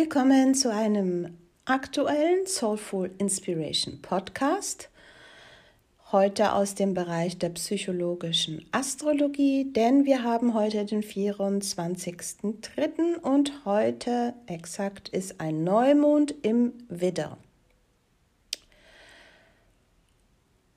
Willkommen 0.00 0.54
zu 0.54 0.72
einem 0.72 1.36
aktuellen 1.64 2.46
Soulful 2.46 3.10
Inspiration 3.18 4.00
Podcast. 4.00 4.90
Heute 6.12 6.52
aus 6.52 6.76
dem 6.76 6.94
Bereich 6.94 7.36
der 7.38 7.48
psychologischen 7.48 8.64
Astrologie, 8.70 9.72
denn 9.72 10.04
wir 10.04 10.22
haben 10.22 10.54
heute 10.54 10.84
den 10.84 11.02
24.03. 11.02 13.16
und 13.20 13.64
heute 13.64 14.34
exakt 14.46 15.08
ist 15.08 15.40
ein 15.40 15.64
Neumond 15.64 16.32
im 16.42 16.74
Widder. 16.88 17.36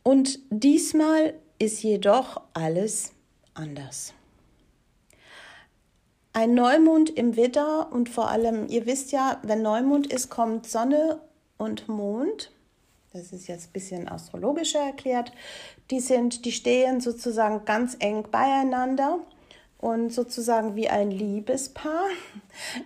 Und 0.01 0.39
diesmal 0.49 1.35
ist 1.59 1.83
jedoch 1.83 2.41
alles 2.55 3.11
anders. 3.53 4.15
Ein 6.33 6.53
Neumond 6.53 7.09
im 7.09 7.35
Widder 7.35 7.91
und 7.91 8.07
vor 8.07 8.29
allem, 8.29 8.67
ihr 8.69 8.85
wisst 8.85 9.11
ja, 9.11 9.39
wenn 9.43 9.61
Neumond 9.61 10.07
ist, 10.07 10.29
kommt 10.29 10.65
Sonne 10.65 11.19
und 11.57 11.89
Mond. 11.89 12.51
Das 13.11 13.33
ist 13.33 13.47
jetzt 13.47 13.67
ein 13.67 13.73
bisschen 13.73 14.07
astrologischer 14.07 14.79
erklärt. 14.79 15.33
Die 15.89 15.99
sind, 15.99 16.45
die 16.45 16.53
stehen 16.53 17.01
sozusagen 17.01 17.65
ganz 17.65 17.97
eng 17.99 18.25
beieinander 18.31 19.19
und 19.77 20.13
sozusagen 20.13 20.77
wie 20.77 20.87
ein 20.87 21.11
Liebespaar. 21.11 22.07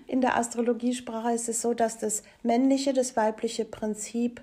In 0.07 0.21
der 0.21 0.37
Astrologiesprache 0.37 1.33
ist 1.33 1.47
es 1.47 1.61
so, 1.61 1.75
dass 1.75 1.99
das 1.99 2.23
männliche, 2.41 2.93
das 2.93 3.15
weibliche 3.15 3.65
Prinzip 3.65 4.41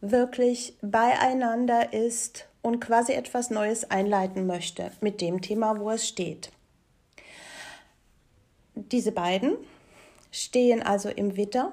wirklich 0.00 0.76
beieinander 0.80 1.92
ist 1.92 2.46
und 2.62 2.78
quasi 2.78 3.14
etwas 3.14 3.50
Neues 3.50 3.90
einleiten 3.90 4.46
möchte 4.46 4.92
mit 5.00 5.20
dem 5.20 5.40
Thema, 5.40 5.80
wo 5.80 5.90
es 5.90 6.06
steht. 6.06 6.52
Diese 8.90 9.12
beiden 9.12 9.56
stehen 10.30 10.82
also 10.82 11.08
im 11.08 11.36
Witter 11.36 11.72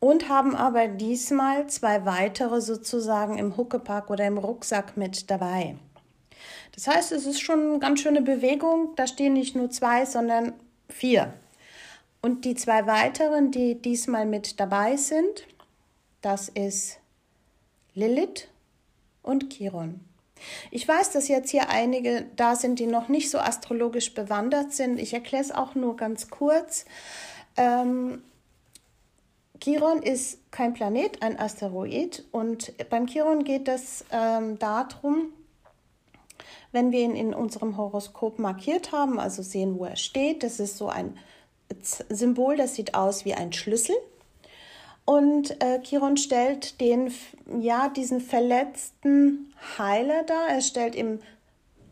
und 0.00 0.28
haben 0.28 0.54
aber 0.54 0.88
diesmal 0.88 1.66
zwei 1.68 2.04
weitere 2.04 2.60
sozusagen 2.60 3.38
im 3.38 3.56
Huckepack 3.56 4.10
oder 4.10 4.26
im 4.26 4.38
Rucksack 4.38 4.96
mit 4.96 5.30
dabei. 5.30 5.76
Das 6.74 6.86
heißt, 6.86 7.12
es 7.12 7.26
ist 7.26 7.40
schon 7.40 7.70
eine 7.70 7.78
ganz 7.78 8.00
schöne 8.00 8.22
Bewegung. 8.22 8.94
Da 8.96 9.06
stehen 9.06 9.32
nicht 9.32 9.56
nur 9.56 9.70
zwei, 9.70 10.04
sondern 10.04 10.52
vier. 10.88 11.32
Und 12.20 12.44
die 12.44 12.54
zwei 12.54 12.86
weiteren, 12.86 13.50
die 13.50 13.80
diesmal 13.80 14.26
mit 14.26 14.60
dabei 14.60 14.96
sind, 14.96 15.46
das 16.20 16.48
ist 16.48 16.98
Lilith 17.94 18.48
und 19.22 19.50
Chiron. 19.50 20.00
Ich 20.70 20.86
weiß, 20.86 21.12
dass 21.12 21.28
jetzt 21.28 21.50
hier 21.50 21.70
einige 21.70 22.26
da 22.36 22.56
sind, 22.56 22.78
die 22.78 22.86
noch 22.86 23.08
nicht 23.08 23.30
so 23.30 23.38
astrologisch 23.38 24.14
bewandert 24.14 24.72
sind. 24.72 24.98
Ich 24.98 25.14
erkläre 25.14 25.42
es 25.42 25.52
auch 25.52 25.74
nur 25.74 25.96
ganz 25.96 26.28
kurz. 26.30 26.84
Ähm, 27.56 28.22
Chiron 29.60 30.02
ist 30.02 30.38
kein 30.50 30.74
Planet, 30.74 31.22
ein 31.22 31.38
Asteroid. 31.38 32.24
Und 32.32 32.72
beim 32.90 33.06
Chiron 33.06 33.44
geht 33.44 33.68
es 33.68 34.04
ähm, 34.10 34.58
darum, 34.58 35.28
wenn 36.72 36.92
wir 36.92 37.00
ihn 37.00 37.16
in 37.16 37.34
unserem 37.34 37.76
Horoskop 37.76 38.38
markiert 38.38 38.92
haben, 38.92 39.18
also 39.18 39.42
sehen, 39.42 39.78
wo 39.78 39.84
er 39.86 39.96
steht, 39.96 40.42
das 40.42 40.60
ist 40.60 40.76
so 40.76 40.88
ein 40.88 41.16
Symbol, 41.82 42.56
das 42.56 42.74
sieht 42.74 42.94
aus 42.94 43.24
wie 43.24 43.34
ein 43.34 43.52
Schlüssel. 43.52 43.96
Und 45.06 45.62
äh, 45.62 45.80
Chiron 45.82 46.16
stellt 46.16 46.80
den, 46.80 47.12
ja, 47.60 47.88
diesen 47.88 48.20
verletzten 48.20 49.54
Heiler 49.78 50.24
dar. 50.24 50.48
Er 50.48 50.60
stellt 50.60 50.94
in 50.94 51.20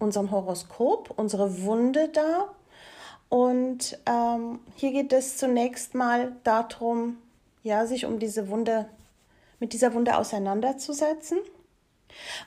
unserem 0.01 0.33
Horoskop 0.33 1.15
unsere 1.17 1.63
Wunde 1.63 2.09
dar. 2.09 2.55
Und 3.29 3.99
ähm, 4.07 4.59
hier 4.77 4.93
geht 4.93 5.13
es 5.13 5.39
zunächst 5.39 5.95
mal 5.95 6.33
darum, 6.43 7.19
ja, 7.63 7.87
sich 7.87 8.05
um 8.05 8.19
diese 8.19 8.49
Wunde, 8.49 8.87
mit 9.61 9.73
dieser 9.73 9.95
Wunde 9.95 10.19
auseinanderzusetzen. 10.19 11.39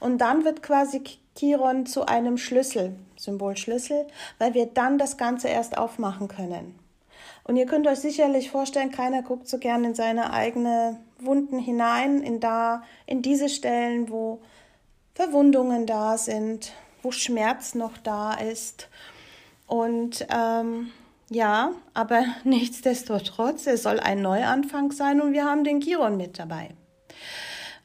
Und 0.02 0.20
dann 0.20 0.44
wird 0.44 0.62
quasi 0.62 1.02
Chiron 1.36 1.86
zu 1.86 2.06
einem 2.06 2.38
Schlüssel, 2.38 2.96
Symbol 3.18 3.56
Schlüssel, 3.56 4.06
weil 4.38 4.54
wir 4.54 4.66
dann 4.66 4.98
das 4.98 5.18
Ganze 5.18 5.48
erst 5.48 5.78
aufmachen 5.78 6.28
können. 6.28 6.78
Und 7.48 7.56
ihr 7.56 7.66
könnt 7.66 7.88
euch 7.88 8.00
sicherlich 8.00 8.52
vorstellen, 8.52 8.92
keiner 8.92 9.24
guckt 9.24 9.48
so 9.48 9.58
gern 9.58 9.86
in 9.86 9.96
seine 9.96 10.34
eigene 10.34 11.00
Wunden 11.20 11.60
hinein, 11.60 12.22
in 12.22 12.42
da, 12.42 12.84
in 13.06 13.22
diese 13.22 13.48
Stellen, 13.48 14.10
wo 14.10 14.42
Verwundungen 15.16 15.86
da 15.86 16.18
sind, 16.18 16.74
wo 17.02 17.12
Schmerz 17.12 17.74
noch 17.74 17.98
da 17.98 18.34
ist. 18.34 18.90
Und 19.66 20.28
ähm, 20.30 20.92
ja, 21.30 21.72
aber 21.94 22.26
nichtsdestotrotz, 22.44 23.66
es 23.66 23.84
soll 23.84 24.02
ein 24.02 24.22
Neuanfang 24.22 24.92
sein 24.92 25.22
und 25.22 25.32
wir 25.32 25.46
haben 25.46 25.64
den 25.64 25.80
Chiron 25.80 26.18
mit 26.18 26.40
dabei. 26.40 26.72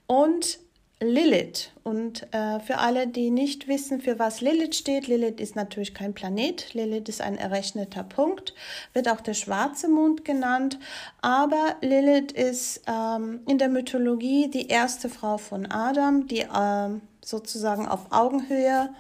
Und 0.09 0.59
Lilith. 1.03 1.71
Und 1.83 2.33
äh, 2.33 2.61
für 2.61 2.79
alle, 2.79 3.09
die 3.09 3.31
nicht 3.31 3.69
wissen, 3.69 4.01
für 4.01 4.19
was 4.19 4.41
Lilith 4.41 4.77
steht, 4.77 5.09
Lilith 5.09 5.41
ist 5.41 5.57
natürlich 5.57 5.95
kein 5.95 6.15
Planet. 6.15 6.73
Lilith 6.75 7.09
ist 7.09 7.21
ein 7.21 7.37
errechneter 7.37 8.05
Punkt, 8.05 8.55
wird 8.93 9.09
auch 9.09 9.21
der 9.21 9.35
schwarze 9.35 9.89
Mond 9.89 10.25
genannt. 10.25 10.79
Aber 11.21 11.77
Lilith 11.81 12.33
ist 12.33 12.83
ähm, 12.87 13.41
in 13.49 13.59
der 13.59 13.69
Mythologie 13.69 14.49
die 14.49 14.69
erste 14.69 15.09
Frau 15.09 15.39
von 15.39 15.71
Adam, 15.71 16.27
die 16.27 16.41
äh, 16.41 16.89
sozusagen 17.25 17.87
auf 17.87 18.11
Augenhöhe 18.11 18.91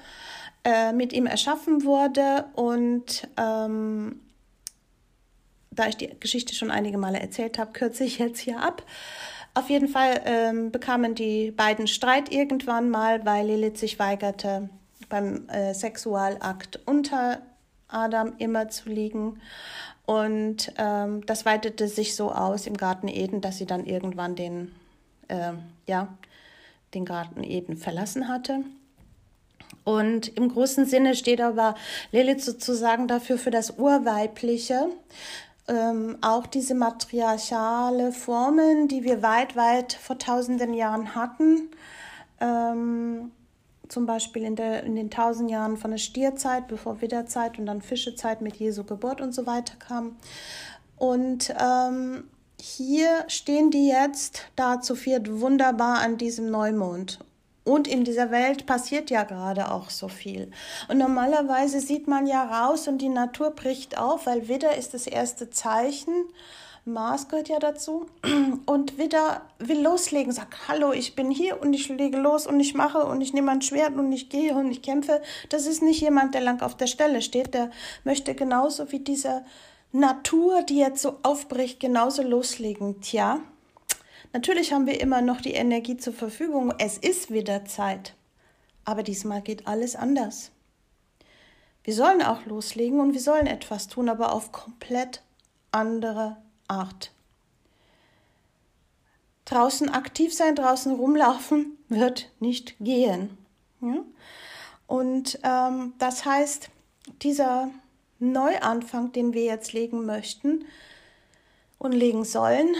äh, 0.64 0.92
mit 0.92 1.12
ihm 1.12 1.26
erschaffen 1.26 1.84
wurde. 1.84 2.46
Und 2.54 3.28
ähm, 3.36 4.20
da 5.70 5.86
ich 5.86 5.96
die 5.96 6.10
Geschichte 6.20 6.54
schon 6.54 6.70
einige 6.70 6.98
Male 6.98 7.20
erzählt 7.20 7.58
habe, 7.58 7.72
kürze 7.72 8.04
ich 8.04 8.18
jetzt 8.18 8.40
hier 8.40 8.60
ab. 8.60 8.82
Auf 9.54 9.68
jeden 9.68 9.88
Fall 9.88 10.22
ähm, 10.24 10.70
bekamen 10.70 11.14
die 11.14 11.50
beiden 11.50 11.86
Streit 11.86 12.32
irgendwann 12.32 12.88
mal, 12.88 13.24
weil 13.26 13.46
Lilith 13.46 13.76
sich 13.76 13.98
weigerte, 13.98 14.70
beim 15.10 15.46
äh, 15.48 15.74
Sexualakt 15.74 16.80
unter 16.86 17.42
Adam 17.88 18.32
immer 18.38 18.70
zu 18.70 18.88
liegen. 18.88 19.40
Und 20.06 20.72
ähm, 20.78 21.24
das 21.26 21.44
weitete 21.44 21.86
sich 21.88 22.16
so 22.16 22.32
aus 22.32 22.66
im 22.66 22.76
Garten 22.76 23.08
Eden, 23.08 23.42
dass 23.42 23.58
sie 23.58 23.66
dann 23.66 23.84
irgendwann 23.84 24.36
den, 24.36 24.74
äh, 25.28 25.52
ja, 25.86 26.08
den 26.94 27.04
Garten 27.04 27.44
Eden 27.44 27.76
verlassen 27.76 28.28
hatte. 28.28 28.60
Und 29.84 30.36
im 30.36 30.48
großen 30.48 30.86
Sinne 30.86 31.14
steht 31.14 31.40
aber 31.40 31.74
Lilith 32.10 32.44
sozusagen 32.44 33.08
dafür 33.08 33.36
für 33.36 33.50
das 33.50 33.78
Urweibliche, 33.78 34.88
ähm, 35.68 36.18
auch 36.20 36.46
diese 36.46 36.74
matriarchale 36.74 38.12
Formen, 38.12 38.88
die 38.88 39.04
wir 39.04 39.22
weit, 39.22 39.56
weit 39.56 39.92
vor 39.92 40.18
tausenden 40.18 40.74
Jahren 40.74 41.14
hatten, 41.14 41.70
ähm, 42.40 43.30
zum 43.88 44.06
Beispiel 44.06 44.42
in, 44.42 44.56
der, 44.56 44.84
in 44.84 44.96
den 44.96 45.10
tausend 45.10 45.50
Jahren 45.50 45.76
von 45.76 45.90
der 45.90 45.98
Stierzeit, 45.98 46.66
bevor 46.66 47.00
Widderzeit 47.00 47.58
und 47.58 47.66
dann 47.66 47.82
Fischezeit 47.82 48.40
mit 48.40 48.56
Jesu 48.56 48.84
Geburt 48.84 49.20
und 49.20 49.34
so 49.34 49.46
weiter 49.46 49.74
kam. 49.78 50.16
Und 50.96 51.54
ähm, 51.60 52.24
hier 52.60 53.24
stehen 53.28 53.70
die 53.70 53.88
jetzt 53.88 54.42
da 54.56 54.80
zu 54.80 54.94
viert 54.94 55.40
wunderbar 55.40 55.98
an 56.00 56.16
diesem 56.16 56.50
Neumond. 56.50 57.18
Und 57.64 57.86
in 57.86 58.04
dieser 58.04 58.30
Welt 58.30 58.66
passiert 58.66 59.10
ja 59.10 59.22
gerade 59.22 59.70
auch 59.70 59.90
so 59.90 60.08
viel. 60.08 60.50
Und 60.88 60.98
normalerweise 60.98 61.80
sieht 61.80 62.08
man 62.08 62.26
ja 62.26 62.42
raus 62.42 62.88
und 62.88 62.98
die 62.98 63.08
Natur 63.08 63.50
bricht 63.50 63.98
auf, 63.98 64.26
weil 64.26 64.48
Widder 64.48 64.76
ist 64.76 64.94
das 64.94 65.06
erste 65.06 65.50
Zeichen. 65.50 66.12
Mars 66.84 67.28
gehört 67.28 67.48
ja 67.48 67.60
dazu. 67.60 68.06
Und 68.66 68.98
Widder 68.98 69.42
will 69.60 69.80
loslegen, 69.80 70.32
sagt, 70.32 70.66
hallo, 70.66 70.92
ich 70.92 71.14
bin 71.14 71.30
hier 71.30 71.62
und 71.62 71.72
ich 71.72 71.88
lege 71.88 72.18
los 72.18 72.48
und 72.48 72.58
ich 72.58 72.74
mache 72.74 73.04
und 73.04 73.20
ich 73.20 73.32
nehme 73.32 73.52
ein 73.52 73.62
Schwert 73.62 73.94
und 73.94 74.10
ich 74.10 74.28
gehe 74.28 74.54
und 74.54 74.70
ich 74.70 74.82
kämpfe. 74.82 75.22
Das 75.48 75.66
ist 75.66 75.82
nicht 75.82 76.00
jemand, 76.00 76.34
der 76.34 76.40
lang 76.40 76.60
auf 76.62 76.76
der 76.76 76.88
Stelle 76.88 77.22
steht. 77.22 77.54
Der 77.54 77.70
möchte 78.02 78.34
genauso 78.34 78.90
wie 78.90 78.98
diese 78.98 79.44
Natur, 79.92 80.62
die 80.62 80.78
jetzt 80.78 81.02
so 81.02 81.18
aufbricht, 81.22 81.78
genauso 81.78 82.22
loslegen. 82.22 83.00
Tja, 83.00 83.40
Natürlich 84.32 84.72
haben 84.72 84.86
wir 84.86 85.00
immer 85.00 85.20
noch 85.20 85.40
die 85.40 85.52
Energie 85.52 85.96
zur 85.96 86.14
Verfügung. 86.14 86.72
Es 86.78 86.96
ist 86.96 87.30
wieder 87.30 87.64
Zeit. 87.64 88.14
Aber 88.84 89.02
diesmal 89.02 89.42
geht 89.42 89.66
alles 89.66 89.94
anders. 89.94 90.50
Wir 91.84 91.94
sollen 91.94 92.22
auch 92.22 92.46
loslegen 92.46 93.00
und 93.00 93.12
wir 93.12 93.20
sollen 93.20 93.46
etwas 93.46 93.88
tun, 93.88 94.08
aber 94.08 94.32
auf 94.32 94.52
komplett 94.52 95.22
andere 95.70 96.36
Art. 96.68 97.12
Draußen 99.44 99.90
aktiv 99.90 100.32
sein, 100.32 100.54
draußen 100.54 100.94
rumlaufen 100.94 101.78
wird 101.88 102.30
nicht 102.40 102.76
gehen. 102.78 103.36
Ja? 103.80 104.04
Und 104.86 105.38
ähm, 105.42 105.94
das 105.98 106.24
heißt, 106.24 106.70
dieser 107.22 107.70
Neuanfang, 108.18 109.12
den 109.12 109.34
wir 109.34 109.44
jetzt 109.44 109.72
legen 109.72 110.06
möchten 110.06 110.64
und 111.78 111.92
legen 111.92 112.24
sollen, 112.24 112.76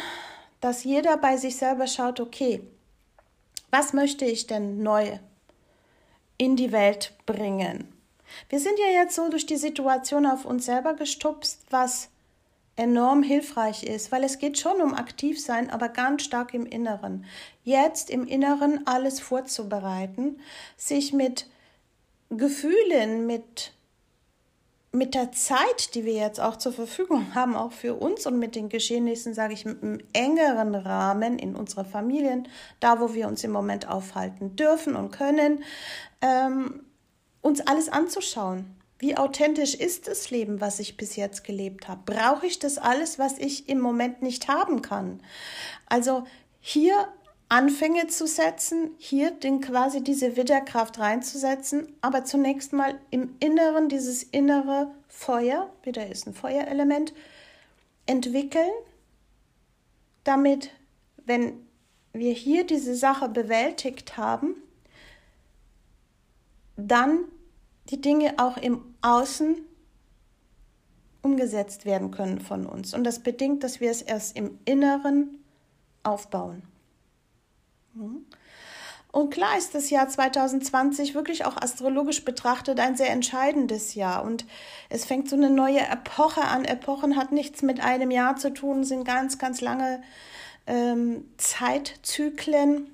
dass 0.63 0.85
jeder 0.85 1.19
bei 1.19 1.37
sich 1.37 1.57
selber 1.57 1.87
schaut, 1.87 2.21
okay, 2.21 2.63
was 3.71 3.93
möchte 3.93 4.25
ich 4.25 4.47
denn 4.47 4.83
neu 4.83 5.19
in 6.39 6.57
die 6.57 6.73
Welt 6.73 7.13
bringen? 7.27 7.93
Wir 8.49 8.61
sind 8.61 8.79
ja 8.79 9.03
jetzt 9.03 9.17
so 9.17 9.29
durch 9.29 9.45
die 9.45 9.57
Situation 9.57 10.25
auf 10.25 10.45
uns 10.45 10.65
selber 10.65 10.95
gestupst, 10.95 11.67
was 11.71 12.11
enorm 12.77 13.25
hilfreich 13.25 13.83
ist, 13.83 14.13
weil 14.13 14.23
es 14.23 14.39
geht 14.39 14.57
schon 14.57 14.81
um 14.81 14.95
aktiv 14.95 15.43
sein, 15.43 15.69
aber 15.69 15.89
ganz 15.89 16.23
stark 16.23 16.55
im 16.55 16.65
Inneren. 16.65 17.27
Jetzt 17.65 18.09
im 18.09 18.25
Inneren 18.25 18.87
alles 18.87 19.19
vorzubereiten, 19.19 20.41
sich 20.77 21.13
mit 21.13 21.49
Gefühlen, 22.31 23.27
mit 23.27 23.73
mit 24.93 25.15
der 25.15 25.33
Zeit, 25.33 25.95
die 25.95 26.05
wir 26.05 26.13
jetzt 26.13 26.39
auch 26.39 26.57
zur 26.57 26.73
Verfügung 26.73 27.35
haben, 27.35 27.57
auch 27.57 27.73
für 27.73 27.95
uns 27.95 28.27
und 28.27 28.39
mit 28.39 28.55
den 28.55 28.69
Geschehnissen, 28.69 29.33
sage 29.33 29.55
ich, 29.55 29.65
mit 29.65 29.83
einem 29.83 30.01
engeren 30.13 30.75
Rahmen 30.75 31.39
in 31.39 31.57
unserer 31.57 31.87
Familien, 31.87 32.47
da 32.79 33.01
wo 33.01 33.15
wir 33.15 33.27
uns 33.27 33.43
im 33.43 33.53
Moment 33.53 33.89
aufhalten 33.89 34.55
dürfen 34.55 34.95
und 34.95 35.11
können, 35.11 35.65
ähm, 36.21 36.85
uns 37.41 37.67
alles 37.67 37.89
anzuschauen. 37.89 38.77
Wie 38.99 39.17
authentisch 39.17 39.75
ist 39.75 40.07
das 40.07 40.31
Leben, 40.31 40.61
was 40.61 40.79
ich 40.79 40.97
bis 40.97 41.17
jetzt 41.17 41.43
gelebt 41.43 41.89
habe? 41.89 42.03
Brauche 42.05 42.47
ich 42.47 42.59
das 42.59 42.79
alles, 42.79 43.19
was 43.19 43.39
ich 43.39 43.69
im 43.69 43.81
Moment 43.81 44.23
nicht 44.23 44.47
haben 44.47 44.83
kann? 44.83 45.21
Also 45.87 46.25
hier 46.61 47.09
Anfänge 47.53 48.07
zu 48.07 48.27
setzen, 48.27 48.93
hier 48.97 49.31
den 49.31 49.61
quasi 49.61 50.03
diese 50.03 50.37
Widderkraft 50.39 50.99
reinzusetzen, 50.99 51.87
aber 52.01 52.25
zunächst 52.25 52.73
mal 52.73 52.99
im 53.11 53.37
Inneren 53.41 53.91
dieses 53.91 54.23
innere 54.23 54.91
Feuer, 55.07 55.71
Widder 55.83 56.11
ist 56.11 56.27
ein 56.27 56.33
Feuerelement, 56.33 57.13
entwickeln, 58.07 58.71
damit, 60.25 60.71
wenn 61.27 61.67
wir 62.15 62.33
hier 62.33 62.65
diese 62.65 62.95
Sache 62.95 63.29
bewältigt 63.29 64.17
haben, 64.17 64.55
dann 66.79 67.19
die 67.91 68.01
Dinge 68.01 68.33
auch 68.39 68.57
im 68.57 68.95
Außen 69.03 69.57
umgesetzt 71.21 71.85
werden 71.85 72.11
können 72.13 72.41
von 72.41 72.65
uns. 72.65 72.95
Und 72.95 73.05
das 73.05 73.19
bedingt, 73.19 73.63
dass 73.63 73.79
wir 73.79 73.91
es 73.91 74.01
erst 74.01 74.39
im 74.39 74.59
Inneren 74.65 75.45
aufbauen. 76.03 76.72
Mhm. 77.95 78.27
Und 79.13 79.29
klar 79.29 79.59
ist 79.59 79.75
das 79.75 79.91
Jahr 79.91 80.09
2020 80.09 81.15
wirklich 81.15 81.45
auch 81.45 81.59
astrologisch 81.59 82.25
betrachtet 82.25 82.81
ein 82.81 82.97
sehr 82.97 83.11
entscheidendes 83.11 83.95
Jahr. 83.95 84.25
Und 84.25 84.47
es 84.89 85.05
fängt 85.05 85.29
so 85.29 85.37
eine 85.37 85.51
neue 85.51 85.81
Epoche 85.81 86.41
an. 86.43 86.65
Epochen 86.65 87.17
hat 87.17 87.31
nichts 87.31 87.61
mit 87.61 87.81
einem 87.81 88.11
Jahr 88.11 88.37
zu 88.37 88.55
tun, 88.55 88.85
sind 88.85 89.05
ganz, 89.05 89.39
ganz 89.39 89.61
lange 89.61 90.03
ähm, 90.67 91.29
Zeitzyklen. 91.37 92.87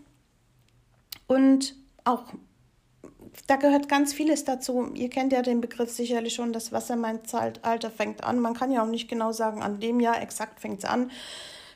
Und 1.29 1.77
auch 2.03 2.25
da 3.47 3.55
gehört 3.55 3.89
ganz 3.89 4.13
vieles 4.13 4.45
dazu. 4.45 4.91
Ihr 4.95 5.11
kennt 5.11 5.33
ja 5.33 5.43
den 5.43 5.61
Begriff 5.61 5.91
sicherlich 5.91 6.35
schon, 6.35 6.53
das 6.53 6.73
Wassermann-Zeitalter 6.73 7.93
fängt 7.93 8.25
an. 8.25 8.41
Man 8.41 8.55
kann 8.55 8.73
ja 8.73 8.83
auch 8.83 8.89
nicht 8.89 9.09
genau 9.09 9.31
sagen, 9.31 9.63
an 9.63 9.79
dem 9.79 10.01
Jahr 10.01 10.21
exakt 10.21 10.59
fängt 10.59 10.81
es 10.81 10.85
an. 10.85 11.13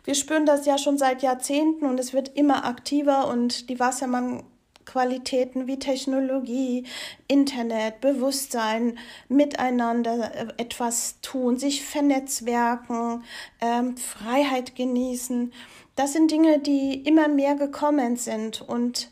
Wir 0.05 0.15
spüren 0.15 0.47
das 0.47 0.67
ja 0.67 0.79
schon 0.79 0.99
seit 0.99 1.23
Jahrzehnten 1.23 1.87
und 1.87 2.01
es 2.01 2.13
wird 2.13 2.37
immer 2.37 2.65
aktiver 2.65 3.29
und 3.29 3.69
die 3.69 3.79
Wassermann 3.79 4.45
Qualitäten 4.85 5.67
wie 5.67 5.79
Technologie, 5.79 6.87
Internet, 7.29 8.01
Bewusstsein, 8.01 8.99
miteinander 9.29 10.35
äh, 10.35 10.49
etwas 10.57 11.21
tun, 11.23 11.59
sich 11.59 11.85
vernetzwerken, 11.85 13.25
ähm, 13.61 13.97
Freiheit 13.97 14.75
genießen. 14.75 15.53
Das 15.95 16.13
sind 16.15 16.31
Dinge, 16.31 16.59
die 16.59 16.95
immer 16.95 17.29
mehr 17.29 17.55
gekommen 17.55 18.17
sind 18.17 18.61
und 18.61 19.11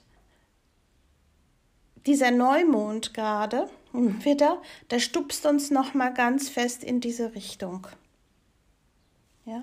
dieser 2.07 2.31
Neumond 2.31 3.15
gerade 3.15 3.69
im 3.93 4.25
Widder, 4.25 4.61
der 4.91 5.01
stupst 5.01 5.47
uns 5.47 5.71
noch 5.71 5.95
mal 5.95 6.13
ganz 6.13 6.49
fest 6.49 6.83
in 6.83 7.01
diese 7.01 7.35
Richtung. 7.35 7.87
Ja? 9.45 9.63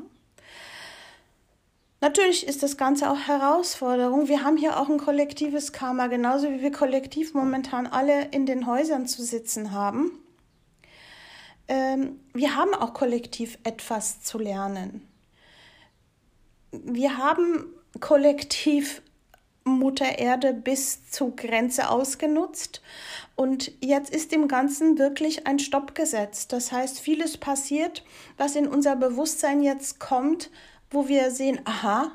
Natürlich 1.99 2.45
ist 2.45 2.61
das 2.61 2.77
Ganze 2.77 3.09
auch 3.09 3.17
Herausforderung. 3.27 4.27
Wir 4.27 4.43
haben 4.43 4.57
hier 4.57 4.79
auch 4.79 4.87
ein 4.87 4.99
kollektives 4.99 5.73
Karma, 5.73 6.07
genauso 6.07 6.49
wie 6.49 6.61
wir 6.61 6.71
kollektiv 6.71 7.33
momentan 7.33 7.87
alle 7.87 8.25
in 8.25 8.45
den 8.45 8.67
Häusern 8.67 9.07
zu 9.07 9.23
sitzen 9.23 9.71
haben. 9.71 10.11
Ähm, 11.67 12.19
wir 12.33 12.55
haben 12.55 12.75
auch 12.75 12.93
kollektiv 12.93 13.57
etwas 13.63 14.21
zu 14.21 14.37
lernen. 14.37 15.07
Wir 16.71 17.17
haben 17.17 17.65
kollektiv 17.99 19.01
Mutter 19.63 20.17
Erde 20.17 20.53
bis 20.53 21.09
zur 21.09 21.35
Grenze 21.35 21.89
ausgenutzt. 21.89 22.81
Und 23.35 23.71
jetzt 23.81 24.13
ist 24.13 24.31
dem 24.31 24.47
Ganzen 24.47 24.97
wirklich 24.97 25.45
ein 25.45 25.59
Stopp 25.59 25.93
gesetzt. 25.93 26.53
Das 26.53 26.71
heißt, 26.71 26.99
vieles 26.99 27.37
passiert, 27.37 28.03
was 28.37 28.55
in 28.55 28.67
unser 28.67 28.95
Bewusstsein 28.95 29.61
jetzt 29.61 29.99
kommt, 29.99 30.49
wo 30.89 31.07
wir 31.07 31.31
sehen, 31.31 31.61
aha, 31.65 32.11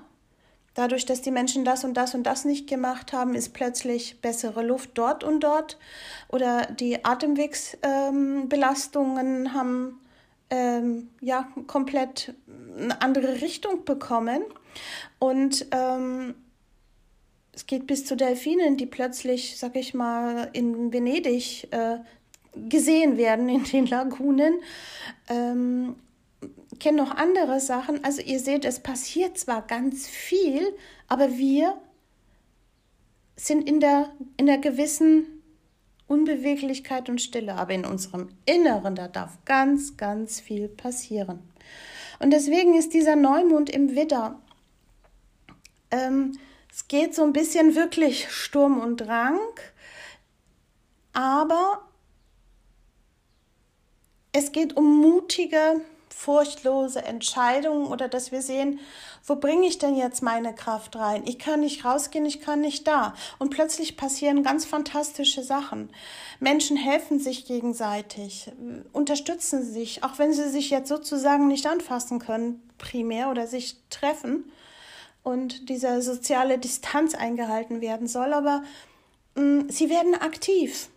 dadurch, 0.75 1.07
dass 1.07 1.23
die 1.23 1.31
Menschen 1.31 1.65
das 1.65 1.85
und 1.85 1.95
das 1.95 2.15
und 2.15 2.25
das 2.25 2.45
nicht 2.45 2.69
gemacht 2.69 3.13
haben, 3.13 3.35
ist 3.35 3.53
plötzlich 3.53 4.21
bessere 4.21 4.63
Luft 4.63 4.91
dort 4.95 5.23
und 5.25 5.41
dort. 5.41 5.79
Oder 6.29 6.67
die 6.67 7.05
Atemwegsbelastungen 7.05 9.47
ähm, 9.47 9.55
haben 9.55 10.01
ähm, 10.51 11.09
ja 11.21 11.49
komplett 11.67 12.35
eine 12.79 13.03
andere 13.03 13.41
Richtung 13.41 13.85
bekommen. 13.85 14.45
Und 15.19 15.67
ähm, 15.73 16.37
es 17.53 17.67
geht 17.67 17.87
bis 17.87 18.07
zu 18.07 18.17
Delfinen, 18.17 18.79
die 18.79 18.87
plötzlich, 18.87 19.59
sag 19.59 19.77
ich 19.77 19.93
mal, 19.93 20.49
in 20.55 20.91
Venedig 20.93 21.69
äh, 21.71 21.99
gesehen 22.69 23.19
werden 23.19 23.49
in 23.49 23.65
den 23.65 23.87
Lagunen. 23.87 24.55
Ähm, 25.29 25.97
kenne 26.83 26.99
noch 26.99 27.13
andere 27.13 27.61
Sachen. 27.61 28.05
Also 28.05 28.21
ihr 28.21 28.39
seht, 28.39 28.67
es 28.67 28.81
passiert 28.81 29.39
zwar 29.39 29.63
ganz 29.63 30.07
viel, 30.07 30.77
aber 31.09 31.39
wir 31.39 31.81
sind 33.37 33.67
in 33.67 33.81
der, 33.81 34.13
in 34.37 34.45
der 34.45 34.59
gewissen 34.59 35.43
Unbeweglichkeit 36.07 37.09
und 37.09 37.23
Stille. 37.23 37.55
Aber 37.55 37.73
in 37.73 37.87
unserem 37.87 38.29
Inneren, 38.45 38.95
da 38.97 39.09
darf 39.09 39.39
ganz, 39.47 39.97
ganz 39.97 40.41
viel 40.41 40.69
passieren. 40.69 41.39
Und 42.19 42.31
deswegen 42.33 42.75
ist 42.75 42.93
dieser 42.93 43.17
Neumond 43.17 43.71
im 43.71 43.97
Widder 43.97 44.39
ähm, 45.93 46.39
es 46.73 46.89
geht 46.89 47.15
so 47.15 47.23
ein 47.23 47.33
bisschen 47.33 47.75
wirklich 47.75 48.31
Sturm 48.31 48.81
und 48.81 48.97
Drang, 48.97 49.39
aber 51.13 51.83
es 54.33 54.51
geht 54.53 54.75
um 54.77 55.01
mutige, 55.01 55.83
furchtlose 56.13 57.03
Entscheidungen 57.03 57.87
oder 57.87 58.09
dass 58.09 58.33
wir 58.33 58.43
sehen, 58.43 58.81
wo 59.25 59.37
bringe 59.37 59.67
ich 59.67 59.79
denn 59.79 59.97
jetzt 59.97 60.23
meine 60.23 60.55
Kraft 60.55 60.97
rein? 60.97 61.23
Ich 61.27 61.39
kann 61.39 61.61
nicht 61.61 61.85
rausgehen, 61.85 62.27
ich 62.27 62.41
kann 62.41 62.61
nicht 62.61 62.87
da. 62.87 63.15
Und 63.39 63.51
plötzlich 63.51 63.97
passieren 63.97 64.43
ganz 64.43 64.65
fantastische 64.65 65.43
Sachen. 65.43 65.91
Menschen 66.41 66.77
helfen 66.77 67.19
sich 67.19 67.47
gegenseitig, 67.47 68.51
unterstützen 68.93 69.65
sich, 69.65 70.05
auch 70.05 70.19
wenn 70.19 70.33
sie 70.33 70.49
sich 70.49 70.71
jetzt 70.71 70.89
sozusagen 70.89 71.49
nicht 71.49 71.67
anfassen 71.67 72.19
können, 72.19 72.69
primär 72.79 73.31
oder 73.31 73.47
sich 73.47 73.77
treffen 73.91 74.51
und 75.23 75.69
diese 75.69 76.03
soziale 76.03 76.59
Distanz 76.59 77.15
eingehalten 77.15 77.81
werden 77.81 78.09
soll, 78.09 78.33
aber 78.33 78.63
mh, 79.37 79.43
mm, 79.43 79.71
sie 79.71 79.89
werden 79.89 80.15
aktiv. 80.15 80.89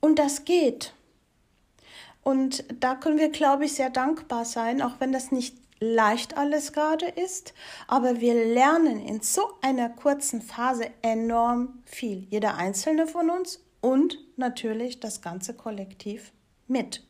Und 0.00 0.18
das 0.18 0.44
geht. 0.44 0.94
Und 2.22 2.64
da 2.80 2.94
können 2.94 3.18
wir, 3.18 3.30
glaube 3.30 3.64
ich, 3.64 3.74
sehr 3.74 3.90
dankbar 3.90 4.44
sein, 4.44 4.82
auch 4.82 4.94
wenn 4.98 5.12
das 5.12 5.32
nicht 5.32 5.56
leicht 5.80 6.36
alles 6.36 6.72
gerade 6.74 7.06
ist, 7.06 7.54
aber 7.88 8.20
wir 8.20 8.34
lernen 8.34 9.00
in 9.00 9.22
so 9.22 9.42
einer 9.62 9.88
kurzen 9.88 10.42
Phase 10.42 10.90
enorm 11.00 11.80
viel. 11.86 12.26
Jeder 12.30 12.56
einzelne 12.56 13.06
von 13.06 13.30
uns 13.30 13.64
und 13.80 14.18
natürlich 14.36 15.00
das 15.00 15.22
ganze 15.22 15.54
Kollektiv 15.54 16.32
mit. 16.68 17.02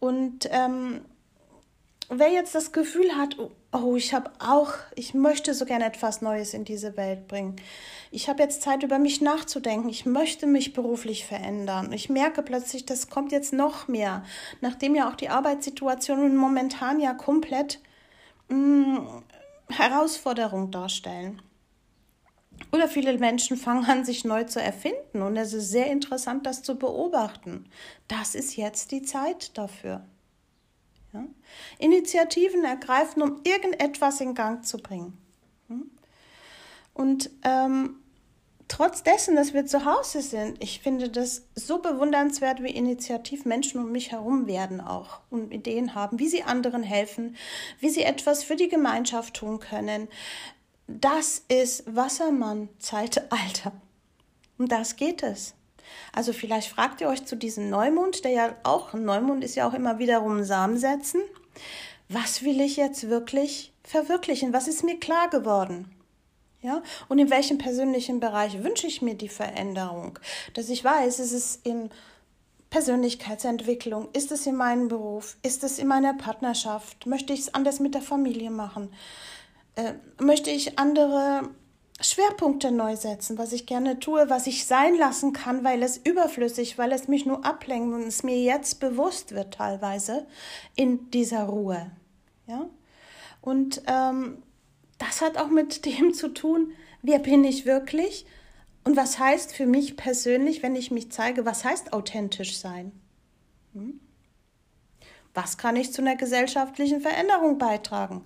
Und 0.00 0.48
ähm, 0.50 1.04
wer 2.08 2.30
jetzt 2.30 2.54
das 2.54 2.72
Gefühl 2.72 3.16
hat, 3.16 3.36
oh, 3.72 3.96
ich 3.96 4.14
habe 4.14 4.30
auch, 4.38 4.72
ich 4.94 5.14
möchte 5.14 5.54
so 5.54 5.64
gerne 5.64 5.86
etwas 5.86 6.22
Neues 6.22 6.54
in 6.54 6.64
diese 6.64 6.96
Welt 6.96 7.28
bringen. 7.28 7.56
Ich 8.10 8.28
habe 8.28 8.42
jetzt 8.42 8.62
Zeit, 8.62 8.82
über 8.82 8.98
mich 8.98 9.20
nachzudenken. 9.20 9.88
Ich 9.88 10.06
möchte 10.06 10.46
mich 10.46 10.72
beruflich 10.72 11.26
verändern. 11.26 11.92
Ich 11.92 12.08
merke 12.08 12.42
plötzlich, 12.42 12.86
das 12.86 13.10
kommt 13.10 13.32
jetzt 13.32 13.52
noch 13.52 13.88
mehr, 13.88 14.24
nachdem 14.60 14.94
ja 14.94 15.08
auch 15.08 15.16
die 15.16 15.28
Arbeitssituationen 15.28 16.36
momentan 16.36 17.00
ja 17.00 17.14
komplett 17.14 17.80
mh, 18.48 18.56
mm, 18.56 19.24
Herausforderung 19.70 20.70
darstellen. 20.70 21.42
Oder 22.72 22.88
viele 22.88 23.16
Menschen 23.18 23.56
fangen 23.56 23.84
an, 23.84 24.04
sich 24.04 24.24
neu 24.24 24.44
zu 24.44 24.60
erfinden. 24.60 25.22
Und 25.22 25.36
es 25.36 25.52
ist 25.52 25.70
sehr 25.70 25.90
interessant, 25.90 26.46
das 26.46 26.62
zu 26.62 26.78
beobachten. 26.78 27.66
Das 28.08 28.34
ist 28.34 28.56
jetzt 28.56 28.92
die 28.92 29.02
Zeit 29.02 29.56
dafür. 29.58 30.04
Ja? 31.14 31.24
Initiativen 31.78 32.64
ergreifen, 32.64 33.22
um 33.22 33.40
irgendetwas 33.44 34.20
in 34.20 34.34
Gang 34.34 34.64
zu 34.64 34.78
bringen. 34.78 35.16
Hm? 35.68 35.90
Und 36.92 37.30
ähm, 37.44 37.96
trotz 38.68 39.02
dessen, 39.02 39.36
dass 39.36 39.54
wir 39.54 39.66
zu 39.66 39.84
Hause 39.84 40.22
sind, 40.22 40.62
ich 40.62 40.80
finde 40.80 41.08
das 41.08 41.46
so 41.54 41.78
bewundernswert, 41.78 42.62
wie 42.62 42.70
initiativ 42.70 43.44
Menschen 43.44 43.80
um 43.80 43.92
mich 43.92 44.12
herum 44.12 44.46
werden 44.46 44.80
auch 44.80 45.20
und 45.30 45.52
Ideen 45.52 45.94
haben, 45.94 46.18
wie 46.18 46.28
sie 46.28 46.42
anderen 46.42 46.82
helfen, 46.82 47.36
wie 47.80 47.90
sie 47.90 48.02
etwas 48.02 48.42
für 48.44 48.56
die 48.56 48.68
Gemeinschaft 48.68 49.34
tun 49.34 49.60
können. 49.60 50.08
Das 50.86 51.44
ist 51.48 51.94
Wassermann-Zeitalter. 51.94 53.72
Um 54.58 54.68
das 54.68 54.96
geht 54.96 55.22
es. 55.22 55.54
Also 56.12 56.32
vielleicht 56.32 56.68
fragt 56.68 57.00
ihr 57.00 57.08
euch 57.08 57.24
zu 57.24 57.36
diesem 57.36 57.70
Neumond, 57.70 58.24
der 58.24 58.30
ja 58.30 58.56
auch, 58.62 58.92
Neumond 58.92 59.44
ist 59.44 59.54
ja 59.54 59.68
auch 59.68 59.74
immer 59.74 59.98
wiederum 59.98 60.44
Samen 60.44 60.78
setzen. 60.78 61.20
Was 62.08 62.42
will 62.42 62.60
ich 62.60 62.76
jetzt 62.76 63.08
wirklich 63.08 63.72
verwirklichen? 63.82 64.52
Was 64.52 64.68
ist 64.68 64.84
mir 64.84 64.98
klar 64.98 65.28
geworden? 65.28 65.90
Ja, 66.60 66.82
und 67.08 67.18
in 67.18 67.28
welchem 67.28 67.58
persönlichen 67.58 68.20
Bereich 68.20 68.62
wünsche 68.62 68.86
ich 68.86 69.02
mir 69.02 69.14
die 69.14 69.28
Veränderung? 69.28 70.18
Dass 70.54 70.70
ich 70.70 70.82
weiß, 70.82 71.18
ist 71.18 71.32
es 71.32 71.60
in 71.62 71.90
Persönlichkeitsentwicklung, 72.70 74.08
ist 74.14 74.32
es 74.32 74.46
in 74.46 74.56
meinem 74.56 74.88
Beruf, 74.88 75.36
ist 75.42 75.62
es 75.62 75.78
in 75.78 75.86
meiner 75.86 76.14
Partnerschaft, 76.14 77.06
möchte 77.06 77.32
ich 77.32 77.40
es 77.40 77.54
anders 77.54 77.80
mit 77.80 77.94
der 77.94 78.00
Familie 78.00 78.50
machen, 78.50 78.92
äh, 79.76 79.92
möchte 80.18 80.50
ich 80.50 80.78
andere 80.78 81.50
Schwerpunkte 82.00 82.72
neu 82.72 82.96
setzen, 82.96 83.38
was 83.38 83.52
ich 83.52 83.66
gerne 83.66 83.98
tue, 84.00 84.28
was 84.28 84.46
ich 84.46 84.66
sein 84.66 84.96
lassen 84.96 85.32
kann, 85.32 85.62
weil 85.62 85.82
es 85.82 85.96
überflüssig, 85.96 86.76
weil 86.76 86.92
es 86.92 87.08
mich 87.08 87.24
nur 87.24 87.44
ablenkt 87.44 87.94
und 87.94 88.02
es 88.02 88.22
mir 88.22 88.40
jetzt 88.42 88.80
bewusst 88.80 89.32
wird 89.32 89.54
teilweise 89.54 90.26
in 90.74 91.10
dieser 91.10 91.44
Ruhe. 91.44 91.90
Ja? 92.46 92.68
Und 93.40 93.82
ähm, 93.86 94.42
das 94.98 95.20
hat 95.20 95.38
auch 95.38 95.48
mit 95.48 95.84
dem 95.86 96.12
zu 96.14 96.28
tun, 96.28 96.72
wer 97.02 97.20
bin 97.20 97.44
ich 97.44 97.64
wirklich 97.64 98.26
und 98.84 98.96
was 98.96 99.18
heißt 99.18 99.54
für 99.54 99.66
mich 99.66 99.96
persönlich, 99.96 100.62
wenn 100.62 100.76
ich 100.76 100.90
mich 100.90 101.10
zeige, 101.10 101.46
was 101.46 101.64
heißt 101.64 101.92
authentisch 101.92 102.58
sein? 102.58 102.92
Hm? 103.72 104.00
Was 105.32 105.58
kann 105.58 105.74
ich 105.74 105.92
zu 105.92 106.02
einer 106.02 106.16
gesellschaftlichen 106.16 107.00
Veränderung 107.00 107.58
beitragen? 107.58 108.24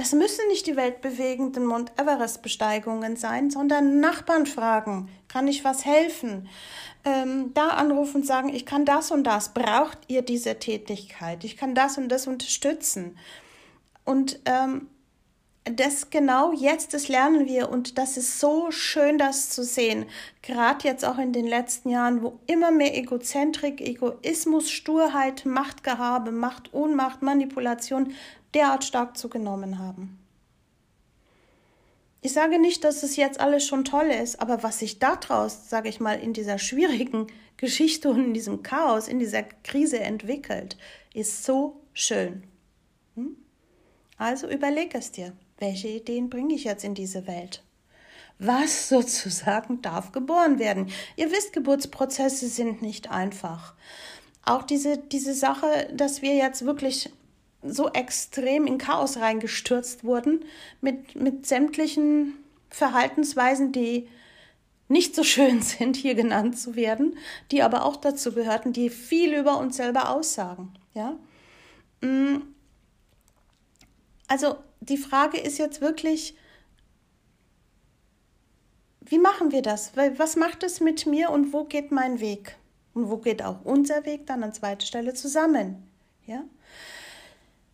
Das 0.00 0.12
müssen 0.12 0.48
nicht 0.48 0.66
die 0.66 0.76
weltbewegenden 0.76 1.66
Mount 1.66 1.92
Everest-Besteigungen 2.00 3.16
sein, 3.16 3.50
sondern 3.50 4.00
Nachbarn 4.00 4.46
fragen, 4.46 5.10
kann 5.28 5.46
ich 5.46 5.62
was 5.62 5.84
helfen? 5.84 6.48
Ähm, 7.04 7.52
da 7.52 7.68
anrufen 7.68 8.22
und 8.22 8.26
sagen, 8.26 8.48
ich 8.48 8.64
kann 8.64 8.86
das 8.86 9.10
und 9.10 9.24
das, 9.24 9.52
braucht 9.52 9.98
ihr 10.08 10.22
diese 10.22 10.58
Tätigkeit? 10.58 11.44
Ich 11.44 11.58
kann 11.58 11.74
das 11.74 11.98
und 11.98 12.08
das 12.08 12.26
unterstützen. 12.26 13.18
Und 14.06 14.40
ähm, 14.46 14.88
das 15.64 16.08
genau 16.08 16.52
jetzt, 16.52 16.94
das 16.94 17.08
lernen 17.08 17.46
wir 17.46 17.68
und 17.68 17.98
das 17.98 18.16
ist 18.16 18.40
so 18.40 18.70
schön, 18.70 19.18
das 19.18 19.50
zu 19.50 19.62
sehen. 19.62 20.06
Gerade 20.40 20.88
jetzt 20.88 21.04
auch 21.04 21.18
in 21.18 21.34
den 21.34 21.46
letzten 21.46 21.90
Jahren, 21.90 22.22
wo 22.22 22.40
immer 22.46 22.70
mehr 22.70 22.96
Egozentrik, 22.96 23.82
Egoismus, 23.82 24.70
Sturheit, 24.70 25.44
Machtgehabe, 25.44 26.32
Macht, 26.32 26.72
Ohnmacht, 26.72 27.20
Manipulation 27.20 28.14
derart 28.54 28.84
stark 28.84 29.16
zugenommen 29.16 29.78
haben. 29.78 30.18
Ich 32.22 32.32
sage 32.32 32.58
nicht, 32.58 32.84
dass 32.84 33.02
es 33.02 33.16
jetzt 33.16 33.40
alles 33.40 33.66
schon 33.66 33.84
toll 33.84 34.10
ist, 34.10 34.40
aber 34.40 34.62
was 34.62 34.78
sich 34.78 34.98
daraus, 34.98 35.70
sage 35.70 35.88
ich 35.88 36.00
mal, 36.00 36.18
in 36.18 36.32
dieser 36.32 36.58
schwierigen 36.58 37.26
Geschichte 37.56 38.10
und 38.10 38.24
in 38.24 38.34
diesem 38.34 38.62
Chaos, 38.62 39.08
in 39.08 39.18
dieser 39.18 39.42
Krise 39.42 40.00
entwickelt, 40.00 40.76
ist 41.14 41.44
so 41.44 41.80
schön. 41.92 42.44
Hm? 43.14 43.36
Also 44.18 44.48
überleg 44.48 44.94
es 44.94 45.12
dir 45.12 45.32
welche 45.60 45.88
Ideen 45.88 46.30
bringe 46.30 46.54
ich 46.54 46.64
jetzt 46.64 46.84
in 46.84 46.94
diese 46.94 47.26
Welt? 47.26 47.62
Was 48.38 48.88
sozusagen 48.88 49.82
darf 49.82 50.12
geboren 50.12 50.58
werden? 50.58 50.90
Ihr 51.16 51.30
wisst, 51.30 51.52
Geburtsprozesse 51.52 52.48
sind 52.48 52.82
nicht 52.82 53.10
einfach. 53.10 53.74
Auch 54.42 54.62
diese, 54.62 54.96
diese 54.96 55.34
Sache, 55.34 55.90
dass 55.92 56.22
wir 56.22 56.34
jetzt 56.34 56.64
wirklich 56.64 57.10
so 57.62 57.90
extrem 57.90 58.66
in 58.66 58.78
Chaos 58.78 59.18
reingestürzt 59.18 60.04
wurden, 60.04 60.44
mit, 60.80 61.14
mit 61.14 61.46
sämtlichen 61.46 62.34
Verhaltensweisen, 62.70 63.72
die 63.72 64.08
nicht 64.88 65.14
so 65.14 65.22
schön 65.22 65.62
sind, 65.62 65.96
hier 65.96 66.14
genannt 66.14 66.58
zu 66.58 66.76
werden, 66.76 67.16
die 67.50 67.62
aber 67.62 67.84
auch 67.84 67.96
dazu 67.96 68.32
gehörten, 68.32 68.72
die 68.72 68.90
viel 68.90 69.34
über 69.34 69.58
uns 69.58 69.76
selber 69.76 70.10
aussagen. 70.10 70.74
Ja? 70.94 71.16
Mm. 72.00 72.42
Also 74.26 74.56
die 74.80 74.96
Frage 74.96 75.38
ist 75.38 75.58
jetzt 75.58 75.80
wirklich, 75.80 76.36
wie 79.00 79.18
machen 79.18 79.50
wir 79.50 79.62
das? 79.62 79.92
Was 79.96 80.36
macht 80.36 80.62
es 80.62 80.80
mit 80.80 81.04
mir 81.04 81.30
und 81.30 81.52
wo 81.52 81.64
geht 81.64 81.90
mein 81.90 82.20
Weg? 82.20 82.56
Und 82.94 83.10
wo 83.10 83.16
geht 83.18 83.42
auch 83.42 83.64
unser 83.64 84.04
Weg 84.04 84.26
dann 84.26 84.42
an 84.42 84.52
zweiter 84.52 84.86
Stelle 84.86 85.14
zusammen? 85.14 85.88
Ja? 86.26 86.44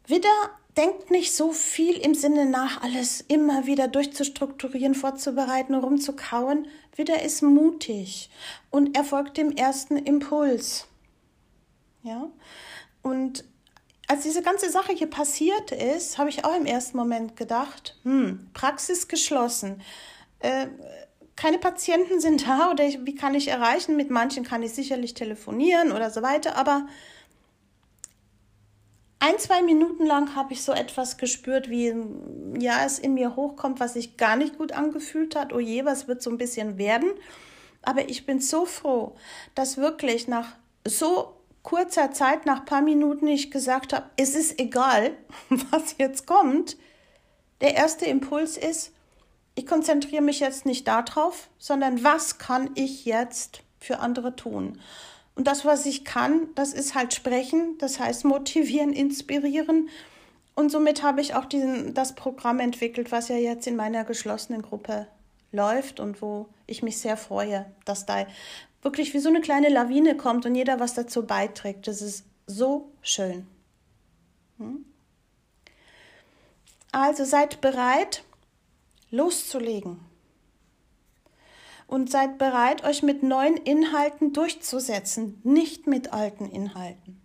Wieder 0.06 0.50
denkt 0.76 1.10
nicht 1.10 1.34
so 1.34 1.52
viel 1.52 1.96
im 1.96 2.14
Sinne 2.14 2.46
nach, 2.46 2.82
alles 2.82 3.22
immer 3.22 3.66
wieder 3.66 3.88
durchzustrukturieren, 3.88 4.94
vorzubereiten, 4.94 5.74
rumzukauen. 5.74 6.66
Wieder 6.94 7.22
ist 7.22 7.42
mutig 7.42 8.30
und 8.70 8.96
erfolgt 8.96 9.36
dem 9.36 9.52
ersten 9.52 9.96
Impuls. 9.96 10.86
Ja? 12.02 12.28
Und 13.02 13.44
als 14.08 14.22
diese 14.22 14.42
ganze 14.42 14.70
Sache 14.70 14.92
hier 14.92 15.10
passiert 15.10 15.72
ist, 15.72 16.18
habe 16.18 16.30
ich 16.30 16.44
auch 16.44 16.54
im 16.54 16.66
ersten 16.66 16.96
Moment 16.96 17.36
gedacht, 17.36 17.98
hm, 18.04 18.50
Praxis 18.54 19.08
geschlossen. 19.08 19.82
Äh, 20.38 20.68
keine 21.34 21.58
Patienten 21.58 22.20
sind 22.20 22.46
da 22.46 22.70
oder 22.70 22.84
ich, 22.84 23.04
wie 23.04 23.14
kann 23.14 23.34
ich 23.34 23.48
erreichen? 23.48 23.96
Mit 23.96 24.10
manchen 24.10 24.44
kann 24.44 24.62
ich 24.62 24.72
sicherlich 24.72 25.14
telefonieren 25.14 25.92
oder 25.92 26.10
so 26.10 26.22
weiter, 26.22 26.56
aber 26.56 26.86
ein, 29.18 29.38
zwei 29.38 29.62
Minuten 29.62 30.04
lang 30.04 30.34
habe 30.34 30.52
ich 30.52 30.62
so 30.62 30.72
etwas 30.72 31.16
gespürt, 31.16 31.70
wie 31.70 31.94
ja, 32.58 32.84
es 32.84 32.98
in 32.98 33.14
mir 33.14 33.34
hochkommt, 33.34 33.80
was 33.80 33.94
sich 33.94 34.16
gar 34.16 34.36
nicht 34.36 34.58
gut 34.58 34.72
angefühlt 34.72 35.34
hat. 35.36 35.52
Oh 35.52 35.60
je, 35.60 35.84
was 35.84 36.06
wird 36.06 36.22
so 36.22 36.30
ein 36.30 36.38
bisschen 36.38 36.78
werden? 36.78 37.10
Aber 37.82 38.08
ich 38.08 38.26
bin 38.26 38.40
so 38.40 38.66
froh, 38.66 39.14
dass 39.54 39.78
wirklich 39.78 40.28
nach 40.28 40.48
so 40.86 41.34
kurzer 41.62 42.12
Zeit, 42.12 42.46
nach 42.46 42.60
ein 42.60 42.64
paar 42.64 42.82
Minuten, 42.82 43.26
ich 43.26 43.50
gesagt 43.50 43.92
habe, 43.92 44.06
es 44.16 44.34
ist 44.34 44.60
egal, 44.60 45.16
was 45.48 45.96
jetzt 45.98 46.26
kommt. 46.26 46.76
Der 47.60 47.74
erste 47.74 48.04
Impuls 48.04 48.56
ist, 48.56 48.92
ich 49.54 49.66
konzentriere 49.66 50.22
mich 50.22 50.40
jetzt 50.40 50.66
nicht 50.66 50.86
darauf, 50.86 51.48
sondern 51.58 52.04
was 52.04 52.38
kann 52.38 52.70
ich 52.74 53.06
jetzt 53.06 53.62
für 53.80 54.00
andere 54.00 54.36
tun? 54.36 54.78
Und 55.36 55.46
das, 55.46 55.64
was 55.64 55.86
ich 55.86 56.04
kann, 56.04 56.48
das 56.54 56.72
ist 56.72 56.94
halt 56.94 57.14
sprechen, 57.14 57.76
das 57.78 58.00
heißt 58.00 58.24
motivieren, 58.24 58.92
inspirieren. 58.92 59.90
Und 60.54 60.70
somit 60.70 61.02
habe 61.02 61.20
ich 61.20 61.34
auch 61.34 61.44
diesen, 61.44 61.92
das 61.92 62.14
Programm 62.14 62.58
entwickelt, 62.58 63.12
was 63.12 63.28
ja 63.28 63.36
jetzt 63.36 63.66
in 63.66 63.76
meiner 63.76 64.04
geschlossenen 64.04 64.62
Gruppe 64.62 65.06
läuft 65.52 66.00
und 66.00 66.22
wo 66.22 66.48
ich 66.66 66.82
mich 66.82 66.98
sehr 66.98 67.18
freue, 67.18 67.66
dass 67.84 68.06
da 68.06 68.26
wirklich 68.82 69.12
wie 69.12 69.18
so 69.18 69.28
eine 69.28 69.42
kleine 69.42 69.68
Lawine 69.68 70.16
kommt 70.16 70.46
und 70.46 70.54
jeder 70.54 70.80
was 70.80 70.94
dazu 70.94 71.26
beiträgt. 71.26 71.86
Das 71.86 72.00
ist 72.00 72.24
so 72.46 72.90
schön. 73.02 73.46
Hm? 74.58 74.86
Also 76.92 77.24
seid 77.24 77.60
bereit, 77.60 78.24
loszulegen. 79.10 80.00
Und 81.86 82.10
seid 82.10 82.38
bereit, 82.38 82.84
euch 82.84 83.02
mit 83.02 83.22
neuen 83.22 83.56
Inhalten 83.56 84.32
durchzusetzen, 84.32 85.40
nicht 85.44 85.86
mit 85.86 86.12
alten 86.12 86.46
Inhalten. 86.46 87.20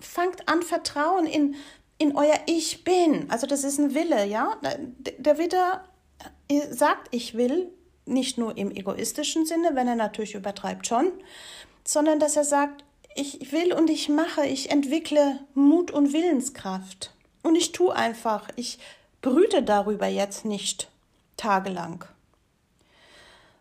Fangt 0.00 0.48
an, 0.48 0.62
Vertrauen 0.62 1.26
in, 1.26 1.54
in 1.98 2.16
euer 2.16 2.38
Ich 2.46 2.82
bin. 2.82 3.30
Also 3.30 3.46
das 3.46 3.62
ist 3.62 3.78
ein 3.78 3.94
Wille, 3.94 4.26
ja. 4.26 4.60
Der 5.18 5.38
Widder 5.38 5.84
sagt, 6.70 7.08
ich 7.12 7.34
will, 7.34 7.70
nicht 8.06 8.36
nur 8.36 8.56
im 8.56 8.70
egoistischen 8.70 9.46
Sinne, 9.46 9.70
wenn 9.74 9.88
er 9.88 9.96
natürlich 9.96 10.34
übertreibt 10.34 10.86
schon, 10.86 11.12
sondern 11.84 12.18
dass 12.18 12.36
er 12.36 12.44
sagt, 12.44 12.84
ich 13.14 13.52
will 13.52 13.72
und 13.72 13.90
ich 13.90 14.08
mache, 14.08 14.44
ich 14.44 14.70
entwickle 14.70 15.38
Mut 15.54 15.90
und 15.90 16.12
Willenskraft. 16.12 17.14
Und 17.42 17.54
ich 17.54 17.72
tue 17.72 17.94
einfach, 17.94 18.48
ich 18.56 18.78
brüte 19.22 19.62
darüber 19.62 20.06
jetzt 20.06 20.44
nicht 20.44 20.90
tagelang 21.36 22.04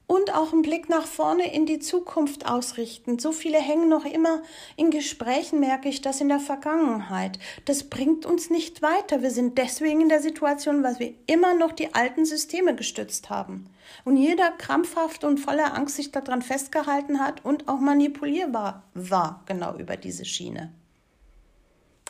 und 0.05 0.33
auch 0.33 0.51
einen 0.51 0.61
Blick 0.61 0.89
nach 0.89 1.05
vorne 1.05 1.53
in 1.53 1.65
die 1.65 1.79
Zukunft 1.79 2.45
ausrichten. 2.45 3.19
So 3.19 3.31
viele 3.31 3.57
hängen 3.57 3.89
noch 3.89 4.05
immer 4.05 4.41
in 4.75 4.91
Gesprächen, 4.91 5.59
merke 5.59 5.89
ich 5.89 6.01
das 6.01 6.21
in 6.21 6.29
der 6.29 6.39
Vergangenheit. 6.39 7.39
Das 7.65 7.85
bringt 7.85 8.25
uns 8.25 8.49
nicht 8.49 8.81
weiter. 8.81 9.21
Wir 9.21 9.31
sind 9.31 9.57
deswegen 9.57 10.01
in 10.01 10.09
der 10.09 10.21
Situation, 10.21 10.83
weil 10.83 10.99
wir 10.99 11.13
immer 11.25 11.53
noch 11.53 11.71
die 11.71 11.93
alten 11.93 12.25
Systeme 12.25 12.75
gestützt 12.75 13.29
haben. 13.29 13.69
Und 14.03 14.17
jeder 14.17 14.51
krampfhaft 14.51 15.23
und 15.23 15.39
voller 15.39 15.73
Angst 15.73 15.95
sich 15.95 16.11
daran 16.11 16.41
festgehalten 16.41 17.19
hat 17.19 17.43
und 17.45 17.67
auch 17.67 17.79
manipulierbar 17.79 18.83
war, 18.93 19.43
genau 19.45 19.77
über 19.77 19.97
diese 19.97 20.25
Schiene. 20.25 20.73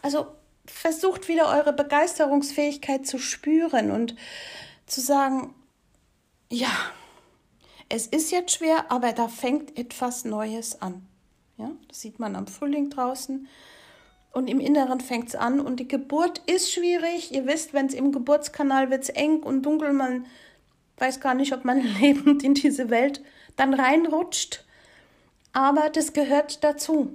Also 0.01 0.27
versucht 0.65 1.27
wieder 1.27 1.49
eure 1.49 1.73
Begeisterungsfähigkeit 1.73 3.05
zu 3.05 3.19
spüren 3.19 3.91
und 3.91 4.15
zu 4.85 5.01
sagen, 5.01 5.53
ja, 6.49 6.71
es 7.93 8.07
ist 8.07 8.31
jetzt 8.31 8.53
schwer, 8.53 8.91
aber 8.91 9.11
da 9.11 9.27
fängt 9.27 9.77
etwas 9.77 10.25
Neues 10.25 10.81
an. 10.81 11.05
Ja, 11.57 11.69
das 11.87 12.01
sieht 12.01 12.17
man 12.17 12.35
am 12.35 12.47
Frühling 12.47 12.89
draußen. 12.89 13.47
Und 14.31 14.49
im 14.49 14.59
Inneren 14.59 14.99
fängt 14.99 15.29
es 15.29 15.35
an. 15.35 15.59
Und 15.59 15.79
die 15.79 15.87
Geburt 15.87 16.39
ist 16.47 16.71
schwierig. 16.71 17.31
Ihr 17.31 17.45
wisst, 17.45 17.71
wenn 17.71 17.85
es 17.85 17.93
im 17.93 18.11
Geburtskanal 18.11 18.89
wird 18.89 19.15
eng 19.15 19.43
und 19.43 19.61
dunkel, 19.61 19.93
man 19.93 20.25
weiß 20.97 21.19
gar 21.19 21.35
nicht, 21.35 21.53
ob 21.53 21.65
man 21.65 21.81
lebend 21.99 22.41
in 22.43 22.55
diese 22.55 22.89
Welt 22.89 23.21
dann 23.57 23.75
reinrutscht. 23.75 24.65
Aber 25.51 25.91
das 25.91 26.13
gehört 26.13 26.63
dazu. 26.63 27.11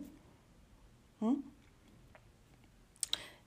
Hm? 1.19 1.43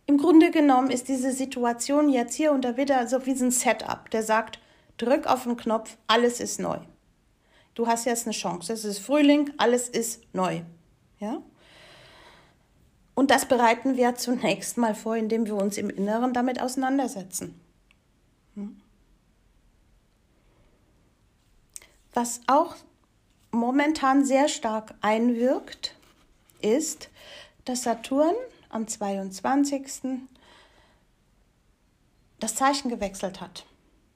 Im 0.06 0.18
Grunde 0.18 0.52
genommen 0.52 0.92
ist 0.92 1.08
diese 1.08 1.32
Situation 1.32 2.10
jetzt 2.10 2.34
hier 2.34 2.52
und 2.52 2.66
da 2.66 2.76
wieder 2.76 3.08
so 3.08 3.26
wie 3.26 3.32
ein 3.32 3.52
Setup, 3.52 4.10
der 4.10 4.22
sagt, 4.22 4.60
drück 4.98 5.28
auf 5.28 5.44
den 5.44 5.56
Knopf, 5.56 5.96
alles 6.08 6.42
ist 6.42 6.60
neu. 6.60 6.80
Du 7.74 7.88
hast 7.88 8.06
jetzt 8.06 8.26
eine 8.26 8.34
Chance. 8.34 8.74
Es 8.74 8.86
ist 8.86 9.00
Frühling, 9.00 9.52
alles 9.58 9.88
ist 9.90 10.22
neu. 10.34 10.62
Ja? 11.20 11.42
Und 13.14 13.32
das 13.32 13.46
bereiten 13.46 13.98
wir 13.98 14.16
zunächst 14.16 14.78
mal 14.78 14.96
vor, 14.96 15.16
indem 15.16 15.46
wir 15.46 15.56
uns 15.56 15.78
im 15.78 15.90
Inneren 15.90 16.34
damit 16.34 16.62
auseinandersetzen. 16.62 17.60
Hm? 18.56 18.82
Was 22.14 22.42
auch 22.48 22.76
momentan 23.52 24.26
sehr 24.26 24.48
stark 24.48 24.94
einwirkt, 25.02 25.96
ist, 26.62 27.10
dass 27.66 27.84
Saturn 27.84 28.36
am 28.70 28.88
22. 28.88 30.20
das 32.40 32.56
Zeichen 32.56 32.90
gewechselt 32.90 33.42
hat. 33.42 33.66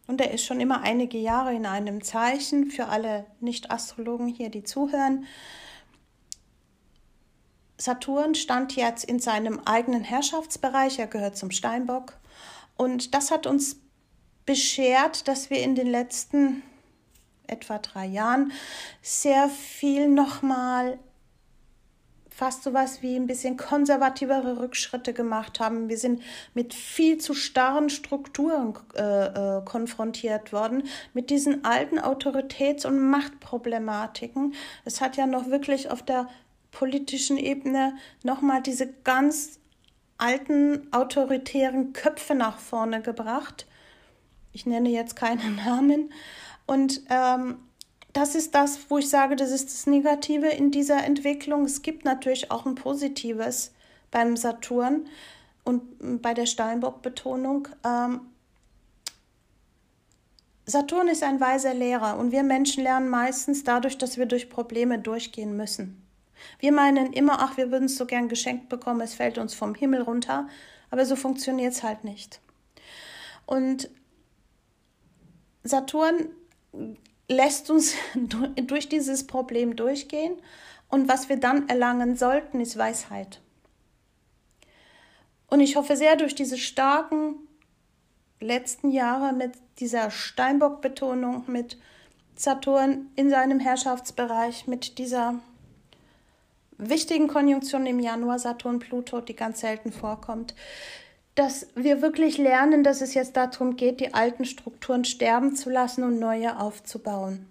Und 0.07 0.21
er 0.21 0.31
ist 0.31 0.45
schon 0.45 0.59
immer 0.59 0.81
einige 0.81 1.17
Jahre 1.17 1.53
in 1.53 1.65
einem 1.65 2.03
Zeichen 2.03 2.69
für 2.69 2.87
alle 2.87 3.25
Nicht-Astrologen 3.39 4.27
hier, 4.27 4.49
die 4.49 4.63
zuhören. 4.63 5.25
Saturn 7.77 8.35
stand 8.35 8.75
jetzt 8.75 9.03
in 9.03 9.19
seinem 9.19 9.59
eigenen 9.65 10.03
Herrschaftsbereich, 10.03 10.99
er 10.99 11.07
gehört 11.07 11.37
zum 11.37 11.51
Steinbock. 11.51 12.13
Und 12.77 13.13
das 13.13 13.31
hat 13.31 13.47
uns 13.47 13.77
beschert, 14.45 15.27
dass 15.27 15.49
wir 15.49 15.61
in 15.61 15.75
den 15.75 15.87
letzten 15.87 16.61
etwa 17.47 17.79
drei 17.79 18.05
Jahren 18.05 18.51
sehr 19.01 19.49
viel 19.49 20.07
nochmal 20.07 20.99
fast 22.35 22.63
so 22.63 22.73
was 22.73 23.01
wie 23.01 23.15
ein 23.15 23.27
bisschen 23.27 23.55
konservativere 23.55 24.59
Rückschritte 24.59 25.13
gemacht 25.13 25.61
haben. 25.61 25.87
Wir 25.87 25.97
sind 25.97 26.21
mit 26.53 26.73
viel 26.73 27.17
zu 27.17 27.33
starren 27.33 27.89
Strukturen 27.89 28.73
äh, 28.97 29.59
äh, 29.59 29.61
konfrontiert 29.63 30.51
worden, 30.51 30.83
mit 31.13 31.29
diesen 31.29 31.63
alten 31.63 31.97
Autoritäts- 31.97 32.85
und 32.85 32.99
Machtproblematiken. 33.09 34.53
Es 34.83 34.99
hat 34.99 35.15
ja 35.15 35.27
noch 35.27 35.49
wirklich 35.49 35.89
auf 35.89 36.03
der 36.03 36.27
politischen 36.71 37.37
Ebene 37.37 37.95
nochmal 38.23 38.61
diese 38.61 38.91
ganz 39.05 39.61
alten 40.17 40.91
autoritären 40.91 41.93
Köpfe 41.93 42.35
nach 42.35 42.57
vorne 42.57 43.01
gebracht. 43.01 43.65
Ich 44.51 44.65
nenne 44.65 44.89
jetzt 44.89 45.15
keinen 45.15 45.55
Namen. 45.65 46.11
Und 46.65 47.01
ähm, 47.09 47.59
das 48.15 48.33
ist 48.33 48.55
das, 48.55 48.89
wo 48.89 48.97
ich 48.97 49.09
sage, 49.09 49.35
das 49.35 49.51
ist 49.51 49.65
das 49.65 49.87
Negative 49.87 50.47
in 50.47 50.71
dieser 50.71 51.03
Entwicklung. 51.03 51.65
Es 51.65 51.81
gibt 51.81 52.05
natürlich 52.05 52.49
auch 52.49 52.65
ein 52.65 52.75
Positives 52.75 53.73
beim 54.09 54.37
Saturn 54.37 55.07
und 55.65 56.21
bei 56.21 56.33
der 56.33 56.45
Steinbock-Betonung. 56.45 57.67
Ähm, 57.85 58.21
Saturn 60.65 61.09
ist 61.09 61.23
ein 61.23 61.41
weiser 61.41 61.73
Lehrer 61.73 62.17
und 62.17 62.31
wir 62.31 62.43
Menschen 62.43 62.83
lernen 62.83 63.09
meistens 63.09 63.65
dadurch, 63.65 63.97
dass 63.97 64.17
wir 64.17 64.27
durch 64.27 64.49
Probleme 64.49 64.97
durchgehen 64.97 65.57
müssen. 65.57 66.01
Wir 66.59 66.71
meinen 66.71 67.11
immer, 67.11 67.41
ach, 67.41 67.57
wir 67.57 67.69
würden 67.69 67.85
es 67.85 67.97
so 67.97 68.05
gern 68.05 68.29
geschenkt 68.29 68.69
bekommen, 68.69 69.01
es 69.01 69.13
fällt 69.13 69.37
uns 69.37 69.53
vom 69.53 69.75
Himmel 69.75 70.01
runter, 70.01 70.47
aber 70.89 71.05
so 71.05 71.17
funktioniert 71.17 71.73
es 71.73 71.83
halt 71.83 72.05
nicht. 72.05 72.39
Und 73.45 73.89
Saturn 75.63 76.29
lässt 77.27 77.69
uns 77.69 77.95
durch 78.55 78.89
dieses 78.89 79.27
Problem 79.27 79.75
durchgehen 79.75 80.35
und 80.89 81.07
was 81.09 81.29
wir 81.29 81.37
dann 81.37 81.67
erlangen 81.69 82.15
sollten, 82.15 82.59
ist 82.59 82.77
Weisheit. 82.77 83.41
Und 85.47 85.59
ich 85.59 85.75
hoffe 85.75 85.95
sehr, 85.95 86.15
durch 86.15 86.35
diese 86.35 86.57
starken 86.57 87.35
letzten 88.39 88.91
Jahre 88.91 89.33
mit 89.33 89.53
dieser 89.79 90.11
Steinbock-Betonung, 90.11 91.43
mit 91.47 91.77
Saturn 92.35 93.09
in 93.15 93.29
seinem 93.29 93.59
Herrschaftsbereich, 93.59 94.67
mit 94.67 94.97
dieser 94.97 95.35
wichtigen 96.77 97.27
Konjunktion 97.27 97.85
im 97.85 97.99
Januar 97.99 98.39
Saturn-Pluto, 98.39 99.21
die 99.21 99.35
ganz 99.35 99.61
selten 99.61 99.91
vorkommt, 99.91 100.53
dass 101.35 101.67
wir 101.75 102.01
wirklich 102.01 102.37
lernen, 102.37 102.83
dass 102.83 103.01
es 103.01 103.13
jetzt 103.13 103.35
darum 103.35 103.75
geht, 103.75 103.99
die 103.99 104.13
alten 104.13 104.45
Strukturen 104.45 105.03
sterben 105.03 105.55
zu 105.55 105.69
lassen 105.69 106.03
und 106.03 106.17
neue 106.17 106.59
aufzubauen. 106.59 107.47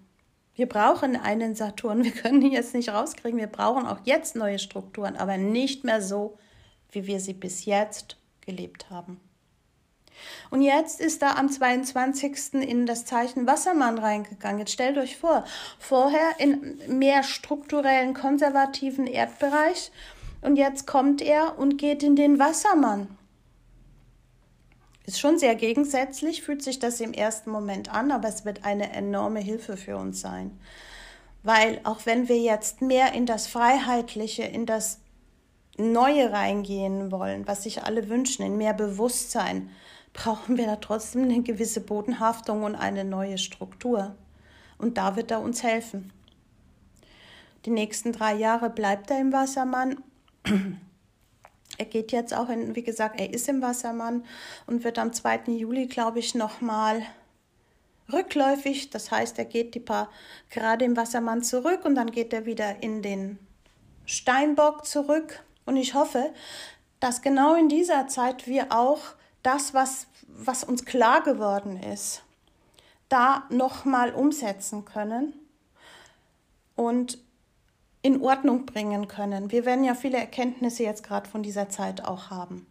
Wir 0.55 0.67
brauchen 0.67 1.15
einen 1.15 1.53
Saturn, 1.53 2.03
wir 2.03 2.11
können 2.11 2.41
ihn 2.41 2.51
jetzt 2.51 2.73
nicht 2.73 2.89
rauskriegen, 2.89 3.39
wir 3.39 3.47
brauchen 3.47 3.85
auch 3.85 3.99
jetzt 4.05 4.35
neue 4.35 4.57
Strukturen, 4.57 5.15
aber 5.15 5.37
nicht 5.37 5.83
mehr 5.83 6.01
so, 6.01 6.37
wie 6.91 7.05
wir 7.05 7.19
sie 7.19 7.33
bis 7.33 7.65
jetzt 7.65 8.17
gelebt 8.41 8.89
haben. 8.89 9.19
Und 10.49 10.61
jetzt 10.61 11.01
ist 11.01 11.21
er 11.21 11.37
am 11.37 11.49
22. 11.49 12.53
in 12.53 12.85
das 12.85 13.05
Zeichen 13.05 13.47
Wassermann 13.47 13.97
reingegangen. 13.97 14.59
Jetzt 14.59 14.71
stellt 14.71 14.97
euch 14.97 15.17
vor, 15.17 15.43
vorher 15.77 16.39
in 16.39 16.79
mehr 16.87 17.21
strukturellen, 17.23 18.13
konservativen 18.13 19.07
Erdbereich 19.07 19.91
und 20.41 20.55
jetzt 20.55 20.87
kommt 20.87 21.21
er 21.21 21.59
und 21.59 21.77
geht 21.77 22.01
in 22.01 22.15
den 22.15 22.39
Wassermann. 22.39 23.09
Ist 25.05 25.19
schon 25.19 25.37
sehr 25.37 25.55
gegensätzlich, 25.55 26.41
fühlt 26.41 26.63
sich 26.63 26.79
das 26.79 26.99
im 26.99 27.13
ersten 27.13 27.51
Moment 27.51 27.93
an, 27.93 28.11
aber 28.11 28.27
es 28.27 28.43
wird 28.43 28.65
eine 28.65 28.91
enorme 28.91 29.39
Hilfe 29.39 29.77
für 29.77 29.97
uns 29.97 30.19
sein. 30.19 30.59
Weil 31.43 31.79
auch 31.83 32.07
wenn 32.07 32.27
wir 32.27 32.39
jetzt 32.39 32.81
mehr 32.81 33.13
in 33.13 33.27
das 33.27 33.45
Freiheitliche, 33.45 34.43
in 34.43 34.65
das 34.65 34.99
Neue 35.77 36.31
reingehen 36.31 37.11
wollen, 37.11 37.47
was 37.47 37.63
sich 37.63 37.83
alle 37.83 38.09
wünschen, 38.09 38.43
in 38.43 38.57
mehr 38.57 38.73
Bewusstsein, 38.73 39.69
brauchen 40.13 40.57
wir 40.57 40.65
da 40.65 40.77
trotzdem 40.77 41.23
eine 41.23 41.41
gewisse 41.43 41.81
Bodenhaftung 41.81 42.63
und 42.63 42.75
eine 42.75 43.03
neue 43.03 43.37
Struktur. 43.37 44.15
Und 44.77 44.97
da 44.97 45.15
wird 45.15 45.29
er 45.29 45.41
uns 45.41 45.61
helfen. 45.61 46.11
Die 47.65 47.69
nächsten 47.71 48.11
drei 48.11 48.33
Jahre 48.33 48.69
bleibt 48.69 49.11
er 49.11 49.19
im 49.19 49.33
Wassermann. 49.33 49.97
Er 51.77 51.85
geht 51.85 52.11
jetzt 52.11 52.33
auch 52.33 52.49
in, 52.49 52.75
wie 52.75 52.83
gesagt, 52.83 53.19
er 53.19 53.33
ist 53.33 53.49
im 53.49 53.61
Wassermann 53.61 54.25
und 54.67 54.83
wird 54.83 54.97
am 54.97 55.13
2. 55.13 55.43
Juli, 55.47 55.87
glaube 55.87 56.19
ich, 56.19 56.35
nochmal 56.35 57.05
rückläufig. 58.11 58.89
Das 58.89 59.11
heißt, 59.11 59.37
er 59.39 59.45
geht 59.45 59.75
die 59.75 59.79
paar 59.79 60.09
gerade 60.49 60.85
im 60.85 60.95
Wassermann 60.95 61.43
zurück 61.43 61.85
und 61.85 61.95
dann 61.95 62.11
geht 62.11 62.33
er 62.33 62.45
wieder 62.45 62.81
in 62.81 63.01
den 63.01 63.39
Steinbock 64.05 64.85
zurück. 64.85 65.43
Und 65.65 65.77
ich 65.77 65.93
hoffe, 65.93 66.31
dass 66.99 67.21
genau 67.21 67.55
in 67.55 67.69
dieser 67.69 68.07
Zeit 68.07 68.47
wir 68.47 68.71
auch 68.71 69.01
das, 69.43 69.73
was, 69.73 70.07
was 70.27 70.63
uns 70.63 70.85
klar 70.85 71.21
geworden 71.21 71.81
ist, 71.81 72.23
da 73.09 73.43
nochmal 73.49 74.13
umsetzen 74.13 74.85
können 74.85 75.33
und 76.75 77.19
in 78.05 78.21
Ordnung 78.21 78.67
bringen 78.67 79.07
können. 79.07 79.51
Wir 79.51 79.65
werden 79.65 79.83
ja 79.83 79.95
viele 79.95 80.17
Erkenntnisse 80.17 80.83
jetzt 80.83 81.03
gerade 81.03 81.27
von 81.27 81.41
dieser 81.41 81.69
Zeit 81.69 82.05
auch 82.05 82.29
haben. 82.29 82.67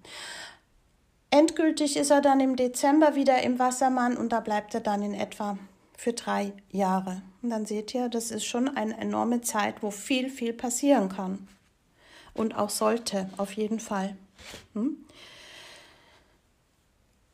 Endgültig 1.30 1.96
ist 1.96 2.12
er 2.12 2.20
dann 2.20 2.38
im 2.38 2.54
Dezember 2.54 3.16
wieder 3.16 3.42
im 3.42 3.58
Wassermann 3.58 4.16
und 4.16 4.28
da 4.32 4.38
bleibt 4.38 4.74
er 4.74 4.80
dann 4.80 5.02
in 5.02 5.12
etwa 5.12 5.58
für 5.96 6.12
drei 6.12 6.52
Jahre. 6.70 7.20
Und 7.42 7.50
dann 7.50 7.66
seht 7.66 7.92
ihr, 7.94 8.08
das 8.08 8.30
ist 8.30 8.44
schon 8.44 8.76
eine 8.76 8.96
enorme 8.96 9.40
Zeit, 9.40 9.82
wo 9.82 9.90
viel, 9.90 10.30
viel 10.30 10.52
passieren 10.52 11.08
kann. 11.08 11.48
Und 12.32 12.56
auch 12.56 12.70
sollte, 12.70 13.28
auf 13.36 13.54
jeden 13.54 13.80
Fall. 13.80 14.16
Hm? 14.74 15.04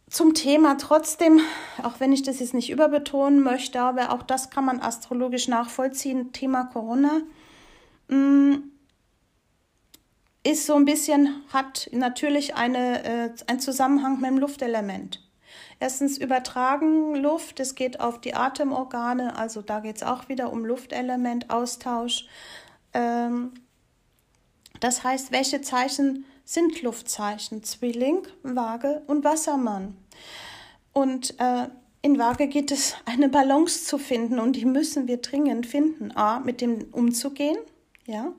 Zum 0.09 0.33
Thema 0.33 0.79
trotzdem, 0.79 1.41
auch 1.83 2.01
wenn 2.01 2.15
ich 2.15 2.23
das 2.23 2.41
jetzt 2.41 2.55
nicht 2.55 2.71
überbetonen 2.71 3.43
möchte, 3.43 3.79
aber 3.83 4.13
auch 4.13 4.23
das 4.23 4.49
kann 4.49 4.65
man 4.65 4.81
astrologisch 4.81 5.49
nachvollziehen, 5.49 6.33
Thema 6.33 6.65
Corona. 6.65 7.21
Mm, 8.11 8.71
ist 10.43 10.67
so 10.67 10.75
ein 10.75 10.85
bisschen, 10.85 11.43
hat 11.53 11.89
natürlich 11.93 12.55
eine, 12.55 13.05
äh, 13.05 13.31
einen 13.47 13.61
Zusammenhang 13.61 14.21
mit 14.21 14.31
dem 14.31 14.39
Luftelement. 14.39 15.21
Erstens 15.79 16.19
übertragen 16.19 17.15
Luft, 17.15 17.61
es 17.61 17.75
geht 17.75 18.01
auf 18.01 18.21
die 18.21 18.35
Atemorgane, 18.35 19.37
also 19.37 19.63
da 19.63 19.81
geht 19.81 19.97
es 19.97 20.03
auch 20.03 20.29
wieder 20.29 20.53
um 20.53 20.65
Luftelementaustausch. 20.65 22.27
Ähm, 22.95 23.53
das 24.81 25.05
heißt, 25.05 25.33
welche 25.33 25.61
Zeichen 25.61 26.25
sind 26.45 26.83
Luftzeichen? 26.83 27.63
Zwilling, 27.63 28.27
Waage 28.43 29.03
und 29.07 29.25
Wassermann. 29.25 29.97
Und 30.93 31.39
äh, 31.39 31.69
in 32.03 32.19
Waage 32.19 32.49
geht 32.49 32.73
es, 32.73 32.97
eine 33.05 33.29
Balance 33.29 33.85
zu 33.85 33.99
finden 33.99 34.39
und 34.39 34.57
die 34.57 34.65
müssen 34.65 35.07
wir 35.07 35.19
dringend 35.19 35.67
finden. 35.67 36.13
A, 36.17 36.41
mit 36.41 36.61
dem 36.61 36.87
umzugehen, 36.93 37.59
ja. 38.11 38.33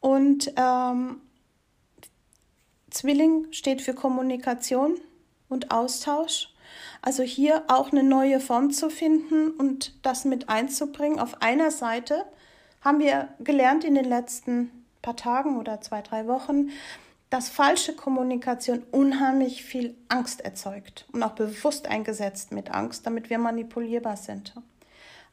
Und 0.00 0.52
ähm, 0.56 1.20
Zwilling 2.90 3.52
steht 3.52 3.82
für 3.82 3.94
Kommunikation 3.94 4.96
und 5.48 5.70
Austausch. 5.70 6.52
Also 7.02 7.22
hier 7.22 7.64
auch 7.68 7.92
eine 7.92 8.02
neue 8.02 8.40
Form 8.40 8.70
zu 8.70 8.90
finden 8.90 9.50
und 9.52 9.94
das 10.04 10.24
mit 10.24 10.48
einzubringen. 10.48 11.18
Auf 11.18 11.42
einer 11.42 11.70
Seite 11.70 12.24
haben 12.80 12.98
wir 12.98 13.28
gelernt 13.40 13.84
in 13.84 13.94
den 13.94 14.04
letzten 14.04 14.70
paar 15.02 15.16
Tagen 15.16 15.58
oder 15.58 15.80
zwei, 15.80 16.02
drei 16.02 16.26
Wochen, 16.26 16.70
dass 17.30 17.50
falsche 17.50 17.94
Kommunikation 17.94 18.82
unheimlich 18.90 19.62
viel 19.62 19.94
Angst 20.08 20.40
erzeugt 20.40 21.06
und 21.12 21.22
auch 21.22 21.32
bewusst 21.32 21.86
eingesetzt 21.86 22.52
mit 22.52 22.70
Angst, 22.70 23.06
damit 23.06 23.28
wir 23.30 23.38
manipulierbar 23.38 24.16
sind. 24.16 24.54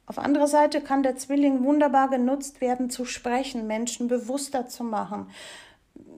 Auf 0.08 0.20
anderer 0.20 0.48
Seite 0.48 0.82
kann 0.82 1.04
der 1.04 1.15
Zwilling 1.15 1.63
wunderbar 1.63 2.10
genutzt 2.10 2.62
werden, 2.62 2.89
zu 2.89 3.06
sprechen, 3.06 3.65
Menschen 3.65 4.08
bewusster 4.08 4.68
zu 4.68 4.84
machen. 4.84 5.30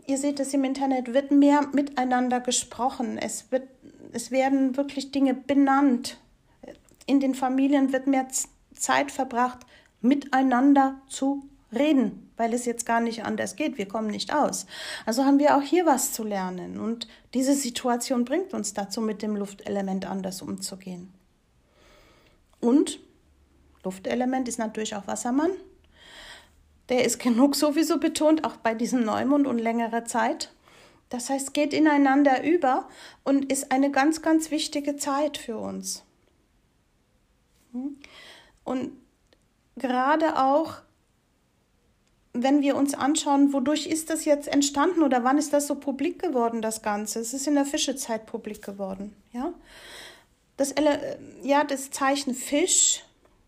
Ihr 0.05 0.17
seht 0.17 0.39
es 0.39 0.53
im 0.53 0.63
Internet, 0.63 1.13
wird 1.13 1.31
mehr 1.31 1.61
miteinander 1.73 2.39
gesprochen. 2.39 3.17
Es, 3.17 3.51
wird, 3.51 3.67
es 4.11 4.31
werden 4.31 4.75
wirklich 4.75 5.11
Dinge 5.11 5.33
benannt. 5.33 6.17
In 7.05 7.19
den 7.19 7.35
Familien 7.35 7.93
wird 7.93 8.07
mehr 8.07 8.27
Zeit 8.73 9.11
verbracht, 9.11 9.59
miteinander 10.01 11.01
zu 11.07 11.47
reden, 11.73 12.31
weil 12.37 12.53
es 12.53 12.65
jetzt 12.65 12.85
gar 12.85 12.99
nicht 12.99 13.23
anders 13.23 13.55
geht. 13.55 13.77
Wir 13.77 13.87
kommen 13.87 14.07
nicht 14.07 14.33
aus. 14.33 14.65
Also 15.05 15.25
haben 15.25 15.39
wir 15.39 15.57
auch 15.57 15.61
hier 15.61 15.85
was 15.85 16.13
zu 16.13 16.23
lernen. 16.23 16.79
Und 16.79 17.07
diese 17.33 17.53
Situation 17.53 18.25
bringt 18.25 18.53
uns 18.53 18.73
dazu, 18.73 19.01
mit 19.01 19.21
dem 19.21 19.35
Luftelement 19.35 20.05
anders 20.05 20.41
umzugehen. 20.41 21.13
Und 22.59 22.99
Luftelement 23.87 24.49
ist 24.49 24.59
natürlich 24.59 24.95
auch 24.95 25.07
Wassermann. 25.07 25.51
Der 26.89 27.05
ist 27.05 27.19
genug 27.27 27.55
sowieso 27.55 27.99
betont, 27.99 28.43
auch 28.43 28.57
bei 28.57 28.73
diesem 28.73 29.05
Neumond 29.05 29.47
und 29.47 29.59
längere 29.59 30.03
Zeit. 30.03 30.51
Das 31.07 31.29
heißt, 31.29 31.53
geht 31.53 31.73
ineinander 31.73 32.43
über 32.43 32.89
und 33.23 33.49
ist 33.49 33.71
eine 33.71 33.91
ganz, 33.91 34.21
ganz 34.21 34.51
wichtige 34.51 34.97
Zeit 34.97 35.37
für 35.37 35.57
uns. 35.57 36.03
Und 38.65 38.91
gerade 39.77 40.37
auch 40.37 40.81
wenn 42.33 42.61
wir 42.61 42.75
uns 42.75 42.93
anschauen, 42.93 43.53
wodurch 43.53 43.87
ist 43.87 44.09
das 44.09 44.25
jetzt 44.25 44.47
entstanden 44.47 45.01
oder 45.01 45.23
wann 45.23 45.37
ist 45.37 45.53
das 45.53 45.67
so 45.67 45.75
publik 45.75 46.21
geworden, 46.21 46.61
das 46.61 46.81
Ganze? 46.81 47.19
Es 47.19 47.33
ist 47.33 47.47
in 47.47 47.55
der 47.55 47.65
Fischezeit 47.65 48.25
publik 48.25 48.61
geworden, 48.61 49.15
ja. 49.31 49.53
Das, 50.55 50.73
ja, 51.43 51.63
das 51.63 51.91
Zeichen 51.91 52.33
Fisch 52.33 53.03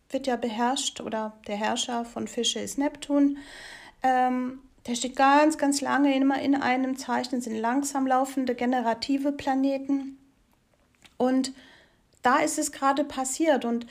wird 0.10 0.28
ja 0.28 0.36
beherrscht 0.36 1.02
oder 1.02 1.34
der 1.48 1.56
Herrscher 1.56 2.06
von 2.06 2.28
Fische 2.28 2.60
ist 2.60 2.78
Neptun. 2.78 3.38
Ähm, 4.04 4.60
der 4.88 4.95
steht 4.95 5.15
ganz, 5.15 5.58
ganz 5.58 5.82
lange 5.82 6.15
immer 6.15 6.41
in 6.41 6.56
einem 6.56 6.98
Zeichen, 6.98 7.41
sind 7.41 7.56
langsam 7.56 8.08
laufende 8.08 8.56
generative 8.56 9.32
Planeten. 9.32 10.17
Und 11.17 11.52
da 12.22 12.38
ist 12.38 12.58
es 12.58 12.72
gerade 12.72 13.04
passiert. 13.04 13.65
Und 13.65 13.86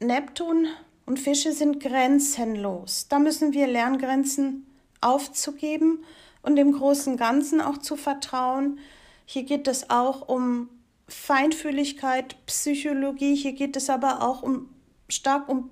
Neptun 0.00 0.68
und 1.06 1.18
Fische 1.18 1.52
sind 1.52 1.80
grenzenlos. 1.80 3.08
Da 3.08 3.18
müssen 3.18 3.52
wir 3.52 3.66
lernen, 3.66 3.98
Grenzen 3.98 4.66
aufzugeben 5.00 6.04
und 6.42 6.56
dem 6.56 6.72
großen 6.72 7.16
Ganzen 7.16 7.60
auch 7.60 7.78
zu 7.78 7.96
vertrauen. 7.96 8.78
Hier 9.24 9.42
geht 9.42 9.68
es 9.68 9.90
auch 9.90 10.28
um 10.28 10.68
Feinfühligkeit, 11.08 12.36
Psychologie, 12.46 13.34
hier 13.36 13.52
geht 13.52 13.76
es 13.76 13.88
aber 13.88 14.22
auch 14.22 14.42
um 14.42 14.68
stark 15.08 15.48
um 15.48 15.70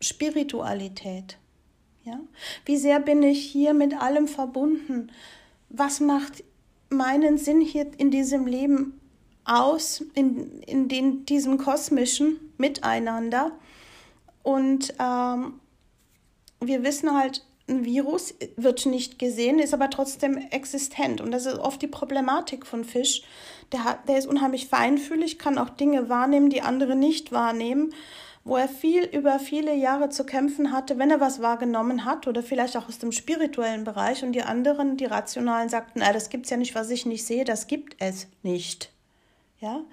Spiritualität. 0.00 1.38
Ja? 2.04 2.20
Wie 2.64 2.76
sehr 2.76 3.00
bin 3.00 3.22
ich 3.22 3.44
hier 3.44 3.74
mit 3.74 3.94
allem 4.00 4.28
verbunden? 4.28 5.10
Was 5.70 6.00
macht 6.00 6.44
meinen 6.90 7.38
Sinn 7.38 7.60
hier 7.60 7.90
in 7.98 8.10
diesem 8.10 8.46
Leben 8.46 9.00
aus, 9.44 10.04
in, 10.14 10.60
in 10.62 10.88
den, 10.88 11.24
diesem 11.24 11.58
kosmischen 11.58 12.38
Miteinander? 12.58 13.52
Und 14.42 14.94
ähm, 14.98 15.60
wir 16.60 16.82
wissen 16.82 17.16
halt, 17.16 17.44
ein 17.68 17.84
Virus 17.84 18.34
wird 18.56 18.86
nicht 18.86 19.18
gesehen, 19.18 19.58
ist 19.58 19.74
aber 19.74 19.90
trotzdem 19.90 20.38
existent. 20.50 21.20
Und 21.20 21.30
das 21.30 21.46
ist 21.46 21.58
oft 21.58 21.80
die 21.82 21.86
Problematik 21.86 22.66
von 22.66 22.84
Fisch. 22.84 23.22
Der, 23.72 23.84
hat, 23.84 24.08
der 24.08 24.18
ist 24.18 24.26
unheimlich 24.26 24.68
feinfühlig, 24.68 25.38
kann 25.38 25.58
auch 25.58 25.70
Dinge 25.70 26.08
wahrnehmen, 26.08 26.50
die 26.50 26.62
andere 26.62 26.96
nicht 26.96 27.32
wahrnehmen, 27.32 27.92
wo 28.44 28.56
er 28.56 28.68
viel 28.68 29.04
über 29.04 29.38
viele 29.38 29.74
Jahre 29.74 30.08
zu 30.08 30.24
kämpfen 30.24 30.72
hatte, 30.72 30.98
wenn 30.98 31.10
er 31.10 31.20
was 31.20 31.42
wahrgenommen 31.42 32.06
hat 32.06 32.26
oder 32.26 32.42
vielleicht 32.42 32.76
auch 32.76 32.88
aus 32.88 32.98
dem 32.98 33.12
spirituellen 33.12 33.84
Bereich. 33.84 34.22
Und 34.22 34.32
die 34.32 34.42
anderen, 34.42 34.96
die 34.96 35.04
Rationalen, 35.04 35.68
sagten, 35.68 36.00
ah, 36.00 36.12
das 36.12 36.30
gibt 36.30 36.46
es 36.46 36.50
ja 36.50 36.56
nicht, 36.56 36.74
was 36.74 36.88
ich 36.90 37.04
nicht 37.04 37.26
sehe, 37.26 37.44
das 37.44 37.66
gibt 37.66 37.96
es 37.98 38.26
nicht. 38.42 38.90
Ja? 39.60 39.84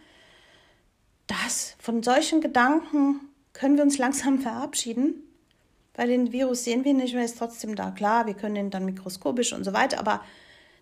Das, 1.27 1.75
von 1.79 2.01
solchen 2.03 2.39
Gedanken 2.39 3.19
können 3.51 3.75
wir 3.75 3.83
uns 3.83 3.97
langsam 3.97 4.39
verabschieden, 4.39 5.24
weil 5.95 6.07
den 6.07 6.31
Virus 6.31 6.63
sehen 6.63 6.85
wir 6.85 6.93
nicht, 6.93 7.13
er 7.13 7.23
ist 7.23 7.37
trotzdem 7.37 7.75
da. 7.75 7.91
Klar, 7.91 8.25
wir 8.27 8.33
können 8.33 8.55
ihn 8.55 8.69
dann 8.69 8.85
mikroskopisch 8.85 9.53
und 9.53 9.63
so 9.63 9.73
weiter, 9.73 9.99
aber 9.99 10.21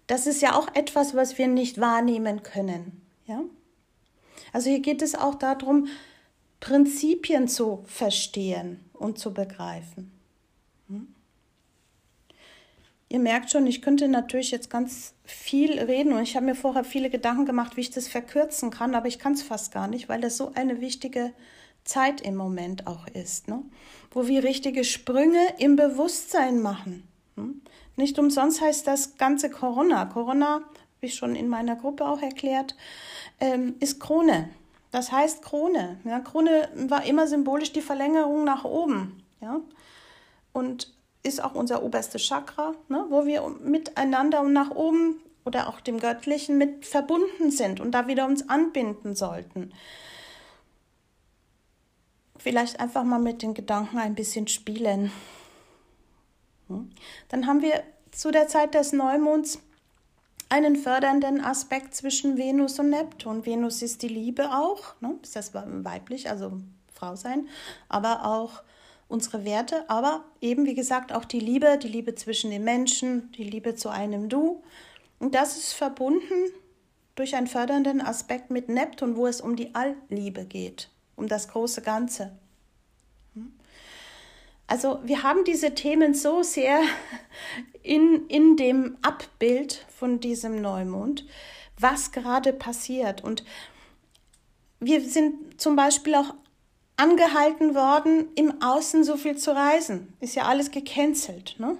das 0.07 0.27
ist 0.27 0.41
ja 0.41 0.55
auch 0.55 0.67
etwas, 0.75 1.15
was 1.15 1.37
wir 1.37 1.47
nicht 1.47 1.79
wahrnehmen 1.79 2.43
können. 2.43 3.01
Ja? 3.25 3.41
Also 4.51 4.69
hier 4.69 4.81
geht 4.81 5.01
es 5.01 5.15
auch 5.15 5.35
darum, 5.35 5.87
Prinzipien 6.59 7.47
zu 7.47 7.83
verstehen 7.85 8.79
und 8.93 9.19
zu 9.19 9.33
begreifen. 9.33 10.11
Hm? 10.87 11.13
Ihr 13.09 13.19
merkt 13.19 13.51
schon, 13.51 13.67
ich 13.67 13.81
könnte 13.81 14.07
natürlich 14.07 14.51
jetzt 14.51 14.69
ganz 14.69 15.13
viel 15.23 15.79
reden 15.79 16.13
und 16.13 16.23
ich 16.23 16.35
habe 16.35 16.45
mir 16.45 16.55
vorher 16.55 16.83
viele 16.83 17.09
Gedanken 17.09 17.45
gemacht, 17.45 17.77
wie 17.77 17.81
ich 17.81 17.91
das 17.91 18.07
verkürzen 18.07 18.71
kann, 18.71 18.95
aber 18.95 19.07
ich 19.07 19.19
kann 19.19 19.33
es 19.33 19.43
fast 19.43 19.71
gar 19.71 19.87
nicht, 19.87 20.09
weil 20.09 20.21
das 20.21 20.37
so 20.37 20.51
eine 20.55 20.81
wichtige 20.81 21.33
Zeit 21.83 22.21
im 22.21 22.35
Moment 22.35 22.87
auch 22.87 23.07
ist, 23.07 23.47
ne? 23.47 23.61
Wo 24.13 24.27
wir 24.27 24.43
richtige 24.43 24.83
Sprünge 24.83 25.41
im 25.57 25.75
Bewusstsein 25.75 26.61
machen. 26.61 27.07
Hm? 27.35 27.61
Nicht 27.95 28.17
umsonst 28.19 28.61
heißt 28.61 28.87
das 28.87 29.17
ganze 29.17 29.49
Corona. 29.49 30.05
Corona, 30.05 30.61
wie 31.01 31.09
schon 31.09 31.35
in 31.35 31.47
meiner 31.47 31.75
Gruppe 31.75 32.05
auch 32.05 32.21
erklärt, 32.21 32.75
ähm, 33.39 33.75
ist 33.79 33.99
Krone. 33.99 34.49
Das 34.91 35.11
heißt 35.11 35.41
Krone. 35.41 35.97
Ja? 36.05 36.19
Krone 36.19 36.69
war 36.87 37.05
immer 37.05 37.27
symbolisch 37.27 37.73
die 37.73 37.81
Verlängerung 37.81 38.43
nach 38.43 38.63
oben. 38.63 39.23
Ja? 39.41 39.59
Und 40.53 40.93
ist 41.23 41.43
auch 41.43 41.55
unser 41.55 41.83
oberstes 41.83 42.21
Chakra, 42.21 42.73
ne? 42.89 43.05
wo 43.09 43.25
wir 43.25 43.47
miteinander 43.63 44.41
und 44.41 44.53
nach 44.53 44.71
oben 44.71 45.21
oder 45.45 45.67
auch 45.67 45.79
dem 45.79 45.99
Göttlichen 45.99 46.57
mit 46.57 46.85
verbunden 46.85 47.49
sind 47.49 47.79
und 47.79 47.91
da 47.91 48.07
wieder 48.07 48.25
uns 48.25 48.49
anbinden 48.49 49.15
sollten 49.15 49.71
vielleicht 52.43 52.81
einfach 52.81 53.05
mal 53.05 53.19
mit 53.19 53.41
den 53.41 53.53
Gedanken 53.53 53.97
ein 53.97 54.15
bisschen 54.15 54.47
spielen. 54.47 55.11
Hm? 56.67 56.89
Dann 57.29 57.47
haben 57.47 57.61
wir 57.61 57.81
zu 58.11 58.31
der 58.31 58.49
Zeit 58.49 58.75
des 58.75 58.91
Neumonds 58.91 59.59
einen 60.49 60.75
fördernden 60.75 61.41
Aspekt 61.41 61.95
zwischen 61.95 62.37
Venus 62.37 62.77
und 62.79 62.89
Neptun. 62.89 63.45
Venus 63.45 63.81
ist 63.81 64.01
die 64.01 64.09
Liebe 64.09 64.51
auch, 64.51 64.93
ne? 64.99 65.15
ist 65.23 65.37
das 65.37 65.53
weiblich, 65.53 66.29
also 66.29 66.59
Frau 66.93 67.15
sein, 67.15 67.47
aber 67.87 68.25
auch 68.25 68.61
unsere 69.07 69.45
Werte, 69.45 69.89
aber 69.89 70.25
eben 70.41 70.65
wie 70.65 70.75
gesagt 70.75 71.13
auch 71.13 71.25
die 71.25 71.39
Liebe, 71.39 71.79
die 71.81 71.87
Liebe 71.87 72.13
zwischen 72.15 72.51
den 72.51 72.65
Menschen, 72.65 73.31
die 73.31 73.43
Liebe 73.45 73.75
zu 73.75 73.89
einem 73.89 74.27
Du. 74.27 74.61
Und 75.17 75.33
das 75.33 75.57
ist 75.57 75.73
verbunden 75.73 76.51
durch 77.15 77.35
einen 77.35 77.47
fördernden 77.47 78.01
Aspekt 78.01 78.51
mit 78.51 78.67
Neptun, 78.67 79.15
wo 79.15 79.27
es 79.27 79.39
um 79.39 79.55
die 79.55 79.73
Allliebe 79.73 80.45
geht 80.45 80.89
um 81.15 81.27
das 81.27 81.47
große 81.47 81.81
Ganze. 81.81 82.31
Hm? 83.33 83.53
Also 84.67 84.99
wir 85.03 85.23
haben 85.23 85.43
diese 85.43 85.75
Themen 85.75 86.13
so 86.13 86.43
sehr 86.43 86.81
in, 87.83 88.27
in 88.27 88.57
dem 88.57 88.97
Abbild 89.01 89.85
von 89.97 90.19
diesem 90.19 90.61
Neumond, 90.61 91.25
was 91.77 92.11
gerade 92.11 92.53
passiert. 92.53 93.23
Und 93.23 93.43
wir 94.79 95.01
sind 95.01 95.59
zum 95.59 95.75
Beispiel 95.75 96.15
auch 96.15 96.33
angehalten 96.95 97.75
worden, 97.75 98.27
im 98.35 98.61
Außen 98.61 99.03
so 99.03 99.17
viel 99.17 99.37
zu 99.37 99.55
reisen. 99.55 100.13
Ist 100.19 100.35
ja 100.35 100.43
alles 100.43 100.71
gecancelt. 100.71 101.55
Ne? 101.57 101.77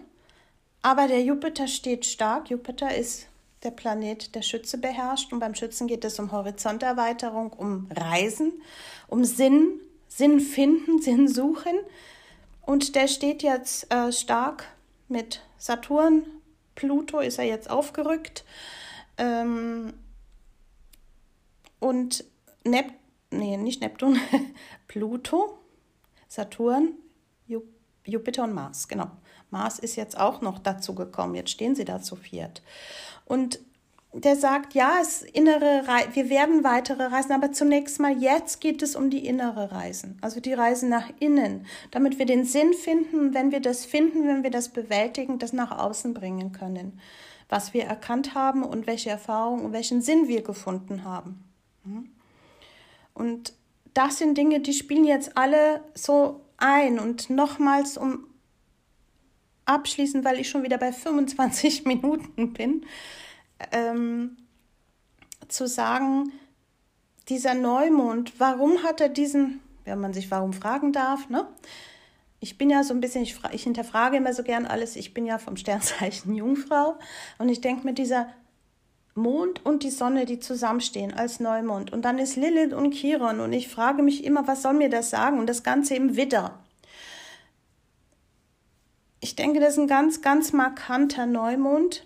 Aber 0.81 1.07
der 1.07 1.21
Jupiter 1.21 1.67
steht 1.67 2.05
stark. 2.05 2.49
Jupiter 2.49 2.95
ist 2.95 3.27
der 3.63 3.71
Planet 3.71 4.36
der 4.36 4.41
Schütze 4.41 4.78
beherrscht. 4.78 5.32
Und 5.34 5.39
beim 5.39 5.56
Schützen 5.56 5.88
geht 5.88 6.06
es 6.06 6.19
um 6.19 6.32
Horizonterweiterung, 6.32 7.54
um 7.54 7.89
Reisen, 7.95 8.54
um 9.08 9.26
Sinn, 9.26 9.80
Sinn 10.08 10.39
finden, 10.39 11.02
Sinn 11.02 11.28
suchen. 11.28 11.76
Und 12.62 12.95
der 12.95 13.08
steht 13.08 13.43
jetzt 13.43 13.91
äh, 13.93 14.12
stark 14.12 14.65
mit 15.08 15.41
Saturn. 15.58 16.23
Pluto 16.76 17.19
ist 17.19 17.38
er 17.38 17.45
jetzt 17.45 17.69
aufgerückt. 17.69 18.45
Ähm, 19.17 19.93
und 21.80 22.23
Nep 22.63 22.91
nee, 23.34 23.58
nicht 23.58 23.82
Neptun, 23.82 24.17
Pluto, 24.88 25.58
Saturn, 26.28 26.93
Jupiter 28.06 28.43
und 28.43 28.54
Mars, 28.54 28.88
genau. 28.88 29.10
Mars 29.49 29.80
ist 29.80 29.95
jetzt 29.95 30.17
auch 30.19 30.41
noch 30.41 30.60
dazu 30.60 30.95
gekommen. 30.95 31.36
Jetzt 31.36 31.52
stehen 31.52 31.76
sie 31.76 31.86
da 31.86 32.02
zu 32.02 32.15
viert. 32.15 32.62
Und 33.25 33.59
der 34.13 34.36
sagt, 34.36 34.75
ja, 34.75 34.99
es 35.01 35.23
innere 35.23 35.88
Re 35.88 36.07
wir 36.13 36.29
werden 36.29 36.63
weitere 36.63 37.05
Reisen, 37.05 37.31
aber 37.31 37.51
zunächst 37.51 37.99
mal 37.99 38.15
jetzt 38.15 38.62
geht 38.62 38.83
es 38.83 38.95
um 38.95 39.09
die 39.09 39.25
innere 39.25 39.71
Reisen, 39.71 40.19
also 40.21 40.39
die 40.39 40.53
Reisen 40.53 40.88
nach 40.88 41.09
innen, 41.19 41.65
damit 41.89 42.19
wir 42.19 42.27
den 42.27 42.45
Sinn 42.45 42.73
finden 42.73 43.19
und 43.19 43.33
wenn 43.33 43.51
wir 43.51 43.59
das 43.59 43.86
finden, 43.86 44.27
wenn 44.27 44.43
wir 44.43 44.51
das 44.51 44.69
bewältigen, 44.69 45.39
das 45.39 45.51
nach 45.51 45.71
außen 45.71 46.13
bringen 46.13 46.51
können, 46.51 46.99
was 47.49 47.73
wir 47.73 47.86
erkannt 47.86 48.36
haben 48.36 48.63
und 48.63 48.86
welche 48.86 49.09
Erfahrungen 49.09 49.65
und 49.65 49.73
welchen 49.73 50.01
Sinn 50.01 50.27
wir 50.27 50.43
gefunden 50.43 51.03
haben. 51.03 51.43
Hm? 51.83 52.09
Und 53.15 53.53
das 53.95 54.19
sind 54.19 54.38
Dinge, 54.38 54.59
die 54.59 54.73
spielen 54.73 55.05
jetzt 55.05 55.38
alle 55.38 55.83
so 55.95 56.41
ein 56.57 56.99
und 56.99 57.29
nochmals 57.29 57.97
um 57.97 58.27
abschließend, 59.65 60.26
weil 60.26 60.39
ich 60.39 60.49
schon 60.49 60.63
wieder 60.63 60.78
bei 60.78 60.91
25 60.91 61.86
Minuten 61.86 62.54
bin, 62.54 62.86
ähm, 63.71 64.38
zu 65.47 65.67
sagen, 65.67 66.32
dieser 67.30 67.54
Neumond, 67.54 68.39
warum 68.39 68.84
hat 68.84 69.02
er 69.02 69.10
diesen, 69.10 69.62
wenn 69.86 69.99
man 69.99 70.13
sich 70.13 70.30
warum 70.32 70.54
fragen 70.54 70.91
darf, 70.91 71.30
ne? 71.30 71.47
Ich 72.39 72.58
bin 72.58 72.69
ja 72.69 72.84
so 72.84 72.93
ein 72.93 72.99
bisschen, 72.99 73.23
ich, 73.23 73.39
ich 73.54 73.63
hinterfrage 73.63 74.17
immer 74.17 74.34
so 74.34 74.43
gern 74.43 74.65
alles, 74.65 74.97
ich 74.97 75.13
bin 75.13 75.26
ja 75.26 75.38
vom 75.38 75.56
Sternzeichen 75.56 76.36
Jungfrau. 76.36 76.99
Und 77.38 77.47
ich 77.47 77.62
denke 77.62 77.86
mir, 77.86 77.93
dieser 77.93 78.28
Mond 79.15 79.65
und 79.65 79.84
die 79.84 79.91
Sonne, 79.91 80.26
die 80.26 80.39
zusammenstehen 80.39 81.13
als 81.13 81.39
Neumond. 81.39 81.93
Und 81.93 82.04
dann 82.04 82.19
ist 82.19 82.36
Lilith 82.36 82.73
und 82.73 82.91
Chiron. 82.91 83.39
Und 83.39 83.54
ich 83.54 83.69
frage 83.69 84.04
mich 84.04 84.26
immer, 84.26 84.45
was 84.45 84.62
soll 84.62 84.73
mir 84.73 84.89
das 84.89 85.10
sagen? 85.10 85.39
Und 85.39 85.47
das 85.47 85.63
Ganze 85.63 85.95
im 85.95 86.17
Widder. 86.17 86.60
Ich 89.23 89.38
denke, 89.38 89.62
das 89.62 89.73
ist 89.73 89.79
ein 89.79 89.88
ganz, 89.88 90.21
ganz 90.21 90.51
markanter 90.51 91.25
Neumond 91.25 92.05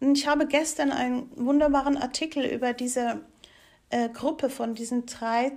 ich 0.00 0.26
habe 0.26 0.46
gestern 0.46 0.90
einen 0.90 1.30
wunderbaren 1.34 1.96
Artikel 1.96 2.44
über 2.44 2.72
diese 2.72 3.20
äh, 3.90 4.08
Gruppe 4.08 4.50
von 4.50 4.74
diesen 4.74 5.06
13, 5.06 5.56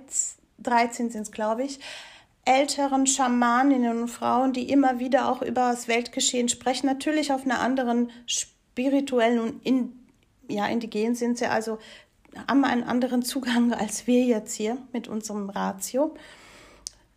13 0.60 1.10
sind 1.10 1.22
es, 1.22 1.32
glaube 1.32 1.64
ich, 1.64 1.80
älteren 2.44 3.06
Schamaninnen 3.06 4.02
und 4.02 4.08
Frauen, 4.08 4.52
die 4.52 4.70
immer 4.70 5.00
wieder 5.00 5.30
auch 5.30 5.42
über 5.42 5.70
das 5.70 5.86
Weltgeschehen 5.86 6.48
sprechen, 6.48 6.86
natürlich 6.86 7.32
auf 7.32 7.44
einer 7.44 7.60
anderen 7.60 8.10
spirituellen 8.26 9.40
und 9.40 9.66
in, 9.66 9.92
ja, 10.48 10.66
indigen 10.66 11.14
sind 11.14 11.36
sie, 11.36 11.46
also 11.46 11.78
haben 12.46 12.64
einen 12.64 12.84
anderen 12.84 13.22
Zugang 13.22 13.72
als 13.78 14.06
wir 14.06 14.22
jetzt 14.24 14.54
hier 14.54 14.78
mit 14.92 15.08
unserem 15.08 15.50
Ratio. 15.50 16.14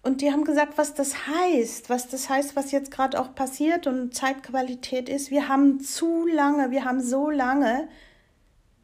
Und 0.04 0.22
die 0.22 0.32
haben 0.32 0.44
gesagt, 0.44 0.78
was 0.78 0.96
das 0.96 1.28
heißt, 1.28 1.90
was 1.90 2.08
das 2.08 2.28
heißt, 2.28 2.56
was 2.56 2.72
jetzt 2.72 2.90
gerade 2.90 3.20
auch 3.20 3.36
passiert 3.36 3.86
und 3.86 4.16
Zeitqualität 4.16 5.10
ist. 5.10 5.30
Wir 5.30 5.48
haben 5.48 5.80
zu 5.80 6.26
lange, 6.26 6.72
wir 6.72 6.86
haben 6.86 7.02
so 7.02 7.30
lange 7.30 7.88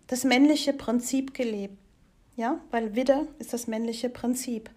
das 0.05 0.23
männliche 0.23 0.73
Prinzip 0.73 1.33
gelebt. 1.33 1.77
Ja, 2.35 2.59
weil 2.69 2.95
Widder 2.95 3.25
ist 3.39 3.51
das 3.51 3.65
männliche 3.65 4.09
Prinzip. 4.09 4.69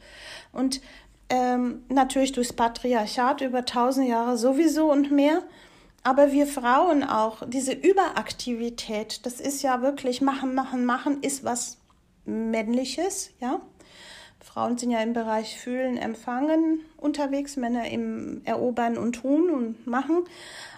Und 0.51 0.81
ähm, 1.29 1.85
natürlich 1.91 2.33
durchs 2.33 2.55
Patriarchat 2.55 3.43
über 3.43 3.67
tausend 3.67 4.09
Jahre 4.09 4.39
sowieso 4.39 4.91
und 4.91 5.11
mehr. 5.13 5.43
Aber 6.03 6.33
wir 6.33 6.47
Frauen 6.47 7.05
auch, 7.05 7.47
diese 7.47 7.73
Überaktivität, 7.73 9.27
das 9.27 9.41
ist 9.41 9.61
ja 9.63 9.83
wirklich 9.83 10.23
machen, 10.23 10.55
machen, 10.55 10.87
machen, 10.87 11.23
ist 11.23 11.45
was 11.45 11.77
Männliches, 12.25 13.31
ja. 13.41 13.61
Frauen 14.53 14.77
sind 14.77 14.91
ja 14.91 15.01
im 15.01 15.13
Bereich 15.13 15.61
Fühlen, 15.61 15.97
Empfangen 15.97 16.81
unterwegs, 16.97 17.57
Männer 17.57 17.89
im 17.89 18.41
Erobern 18.45 18.99
und 18.99 19.13
Tun 19.13 19.49
und 19.49 19.87
Machen. 19.87 20.25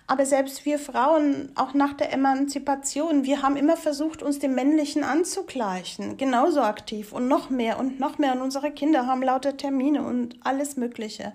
Aber 0.06 0.26
selbst 0.26 0.66
wir 0.66 0.78
Frauen, 0.78 1.48
auch 1.54 1.72
nach 1.72 1.94
der 1.94 2.12
Emanzipation, 2.12 3.24
wir 3.24 3.40
haben 3.40 3.56
immer 3.56 3.78
versucht, 3.78 4.22
uns 4.22 4.38
dem 4.38 4.54
Männlichen 4.54 5.04
anzugleichen. 5.04 6.18
Genauso 6.18 6.60
aktiv 6.60 7.14
und 7.14 7.28
noch 7.28 7.48
mehr 7.48 7.78
und 7.78 7.98
noch 7.98 8.18
mehr. 8.18 8.34
Und 8.34 8.42
unsere 8.42 8.72
Kinder 8.72 9.06
haben 9.06 9.22
lauter 9.22 9.56
Termine 9.56 10.02
und 10.02 10.36
alles 10.44 10.76
Mögliche. 10.76 11.32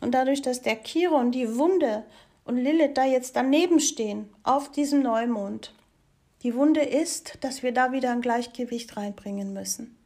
Und 0.00 0.14
dadurch, 0.14 0.42
dass 0.42 0.62
der 0.62 0.82
Chiron, 0.82 1.30
die 1.30 1.58
Wunde 1.58 2.02
und 2.44 2.56
Lilith 2.56 2.94
da 2.94 3.04
jetzt 3.04 3.36
daneben 3.36 3.78
stehen, 3.78 4.28
auf 4.42 4.72
diesem 4.72 5.00
Neumond, 5.00 5.72
die 6.42 6.56
Wunde 6.56 6.80
ist, 6.80 7.38
dass 7.42 7.62
wir 7.62 7.70
da 7.70 7.92
wieder 7.92 8.10
ein 8.10 8.20
Gleichgewicht 8.20 8.96
reinbringen 8.96 9.52
müssen 9.52 9.96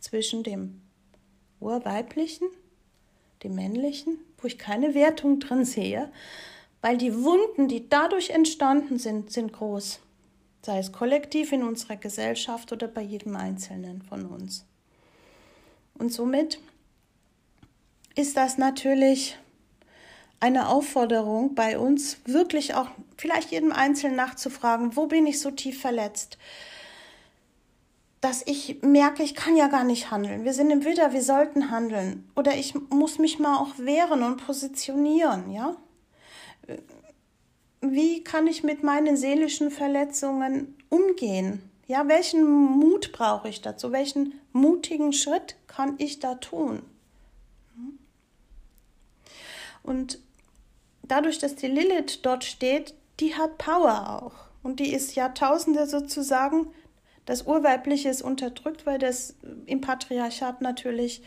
zwischen 0.00 0.42
dem 0.42 0.80
urweiblichen, 1.62 2.48
dem 3.42 3.54
männlichen, 3.54 4.18
wo 4.38 4.46
ich 4.46 4.58
keine 4.58 4.94
Wertung 4.94 5.40
drin 5.40 5.64
sehe, 5.64 6.10
weil 6.80 6.98
die 6.98 7.22
Wunden, 7.22 7.68
die 7.68 7.88
dadurch 7.88 8.30
entstanden 8.30 8.98
sind, 8.98 9.32
sind 9.32 9.52
groß, 9.52 10.00
sei 10.62 10.78
es 10.78 10.92
kollektiv 10.92 11.52
in 11.52 11.62
unserer 11.62 11.96
Gesellschaft 11.96 12.72
oder 12.72 12.88
bei 12.88 13.02
jedem 13.02 13.36
Einzelnen 13.36 14.02
von 14.02 14.26
uns. 14.26 14.64
Und 15.94 16.12
somit 16.12 16.58
ist 18.16 18.36
das 18.36 18.58
natürlich 18.58 19.38
eine 20.40 20.68
Aufforderung 20.68 21.54
bei 21.54 21.78
uns, 21.78 22.18
wirklich 22.24 22.74
auch 22.74 22.88
vielleicht 23.16 23.52
jedem 23.52 23.70
Einzelnen 23.70 24.16
nachzufragen, 24.16 24.96
wo 24.96 25.06
bin 25.06 25.26
ich 25.26 25.40
so 25.40 25.52
tief 25.52 25.80
verletzt? 25.80 26.36
Dass 28.22 28.40
ich 28.46 28.80
merke, 28.82 29.24
ich 29.24 29.34
kann 29.34 29.56
ja 29.56 29.66
gar 29.66 29.82
nicht 29.82 30.12
handeln. 30.12 30.44
Wir 30.44 30.54
sind 30.54 30.70
im 30.70 30.84
Widder, 30.84 31.12
wir 31.12 31.22
sollten 31.22 31.72
handeln. 31.72 32.30
Oder 32.36 32.54
ich 32.54 32.74
muss 32.88 33.18
mich 33.18 33.40
mal 33.40 33.58
auch 33.58 33.76
wehren 33.78 34.22
und 34.22 34.46
positionieren, 34.46 35.50
ja? 35.50 35.76
Wie 37.80 38.22
kann 38.22 38.46
ich 38.46 38.62
mit 38.62 38.84
meinen 38.84 39.16
seelischen 39.16 39.72
Verletzungen 39.72 40.76
umgehen? 40.88 41.68
Ja, 41.88 42.06
welchen 42.06 42.44
Mut 42.44 43.10
brauche 43.10 43.48
ich 43.48 43.60
dazu? 43.60 43.90
Welchen 43.90 44.34
mutigen 44.52 45.12
Schritt 45.12 45.56
kann 45.66 45.96
ich 45.98 46.20
da 46.20 46.36
tun? 46.36 46.82
Und 49.82 50.20
dadurch, 51.02 51.40
dass 51.40 51.56
die 51.56 51.66
Lilith 51.66 52.20
dort 52.22 52.44
steht, 52.44 52.94
die 53.18 53.34
hat 53.34 53.58
Power 53.58 54.22
auch. 54.22 54.46
Und 54.62 54.78
die 54.78 54.94
ist 54.94 55.16
Jahrtausende 55.16 55.88
sozusagen 55.88 56.68
das 57.24 57.42
Urweibliche 57.42 58.08
ist 58.08 58.22
unterdrückt, 58.22 58.86
weil 58.86 58.98
das 58.98 59.36
im 59.66 59.80
Patriarchat 59.80 60.60
natürlich 60.60 61.22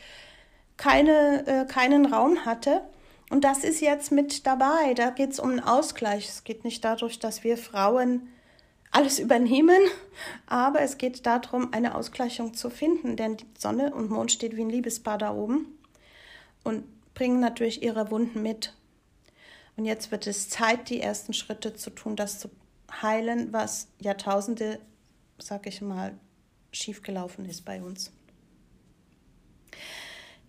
keine, 0.77 1.47
äh, 1.47 1.65
keinen 1.65 2.05
Raum 2.05 2.45
hatte. 2.45 2.81
Und 3.29 3.43
das 3.43 3.63
ist 3.63 3.81
jetzt 3.81 4.11
mit 4.11 4.45
dabei. 4.45 4.93
Da 4.93 5.09
geht 5.09 5.31
es 5.31 5.39
um 5.39 5.51
einen 5.51 5.59
Ausgleich. 5.61 6.27
Es 6.27 6.43
geht 6.43 6.63
nicht 6.63 6.83
dadurch, 6.83 7.19
dass 7.19 7.43
wir 7.43 7.57
Frauen 7.57 8.27
alles 8.91 9.19
übernehmen, 9.19 9.81
aber 10.47 10.81
es 10.81 10.97
geht 10.97 11.25
darum, 11.25 11.73
eine 11.73 11.95
Ausgleichung 11.95 12.53
zu 12.53 12.69
finden, 12.69 13.17
denn 13.17 13.35
die 13.35 13.45
Sonne 13.57 13.93
und 13.93 14.09
Mond 14.09 14.31
steht 14.31 14.55
wie 14.55 14.61
ein 14.61 14.69
Liebespaar 14.69 15.17
da 15.17 15.33
oben 15.33 15.77
und 16.63 16.85
bringen 17.13 17.41
natürlich 17.41 17.83
ihre 17.83 18.09
Wunden 18.09 18.41
mit. 18.41 18.73
Und 19.75 19.83
jetzt 19.83 20.11
wird 20.11 20.27
es 20.27 20.47
Zeit, 20.47 20.89
die 20.89 21.01
ersten 21.01 21.33
Schritte 21.33 21.73
zu 21.73 21.89
tun, 21.89 22.15
das 22.15 22.39
zu 22.39 22.49
heilen, 23.01 23.51
was 23.51 23.89
Jahrtausende 23.99 24.79
sag 25.37 25.67
ich 25.67 25.81
mal, 25.81 26.17
schiefgelaufen 26.71 27.45
ist 27.45 27.65
bei 27.65 27.81
uns. 27.81 28.11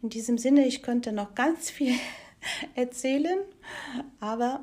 In 0.02 0.10
diesem 0.10 0.38
Sinne, 0.38 0.66
ich 0.66 0.82
könnte 0.82 1.12
noch 1.12 1.34
ganz 1.34 1.70
viel 1.70 1.94
erzählen, 2.74 3.38
aber 4.20 4.62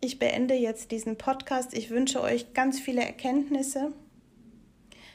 ich 0.00 0.18
beende 0.18 0.54
jetzt 0.54 0.90
diesen 0.90 1.16
Podcast. 1.16 1.74
Ich 1.74 1.90
wünsche 1.90 2.20
euch 2.20 2.54
ganz 2.54 2.80
viele 2.80 3.02
Erkenntnisse. 3.02 3.92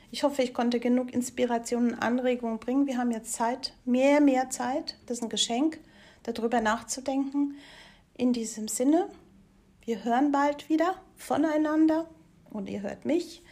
Ich 0.09 0.23
hoffe, 0.23 0.41
ich 0.41 0.53
konnte 0.53 0.79
genug 0.79 1.13
Inspiration 1.13 1.91
und 1.91 1.95
Anregungen 1.95 2.59
bringen. 2.59 2.87
Wir 2.87 2.97
haben 2.97 3.11
jetzt 3.11 3.33
Zeit, 3.33 3.73
mehr, 3.83 4.21
mehr 4.21 4.49
Zeit. 4.49 4.97
Das 5.05 5.17
ist 5.17 5.23
ein 5.23 5.29
Geschenk, 5.29 5.79
darüber 6.23 6.61
nachzudenken. 6.61 7.57
In 8.15 8.31
diesem 8.31 8.69
Sinne, 8.69 9.09
wir 9.81 10.05
hören 10.05 10.31
bald 10.31 10.69
wieder 10.69 10.95
voneinander 11.17 12.09
und 12.49 12.69
ihr 12.69 12.81
hört 12.81 13.03
mich 13.03 13.43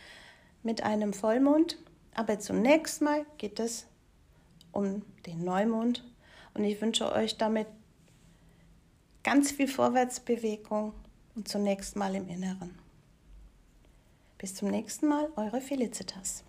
mit 0.65 0.84
einem 0.84 1.13
Vollmond. 1.13 1.78
Aber 2.13 2.39
zunächst 2.39 3.01
mal 3.01 3.25
geht 3.38 3.60
es 3.60 3.88
um 4.71 5.04
den 5.25 5.43
Neumond 5.43 6.04
und 6.54 6.63
ich 6.63 6.82
wünsche 6.82 7.12
euch 7.12 7.38
damit 7.38 7.67
ganz 9.23 9.51
viel 9.51 9.67
Vorwärtsbewegung 9.67 10.93
und 11.36 11.47
zunächst 11.47 11.95
mal 11.95 12.13
im 12.15 12.28
Inneren. 12.28 12.78
Bis 14.38 14.56
zum 14.56 14.69
nächsten 14.69 15.08
Mal, 15.08 15.30
eure 15.36 15.62
Felicitas. 15.62 16.43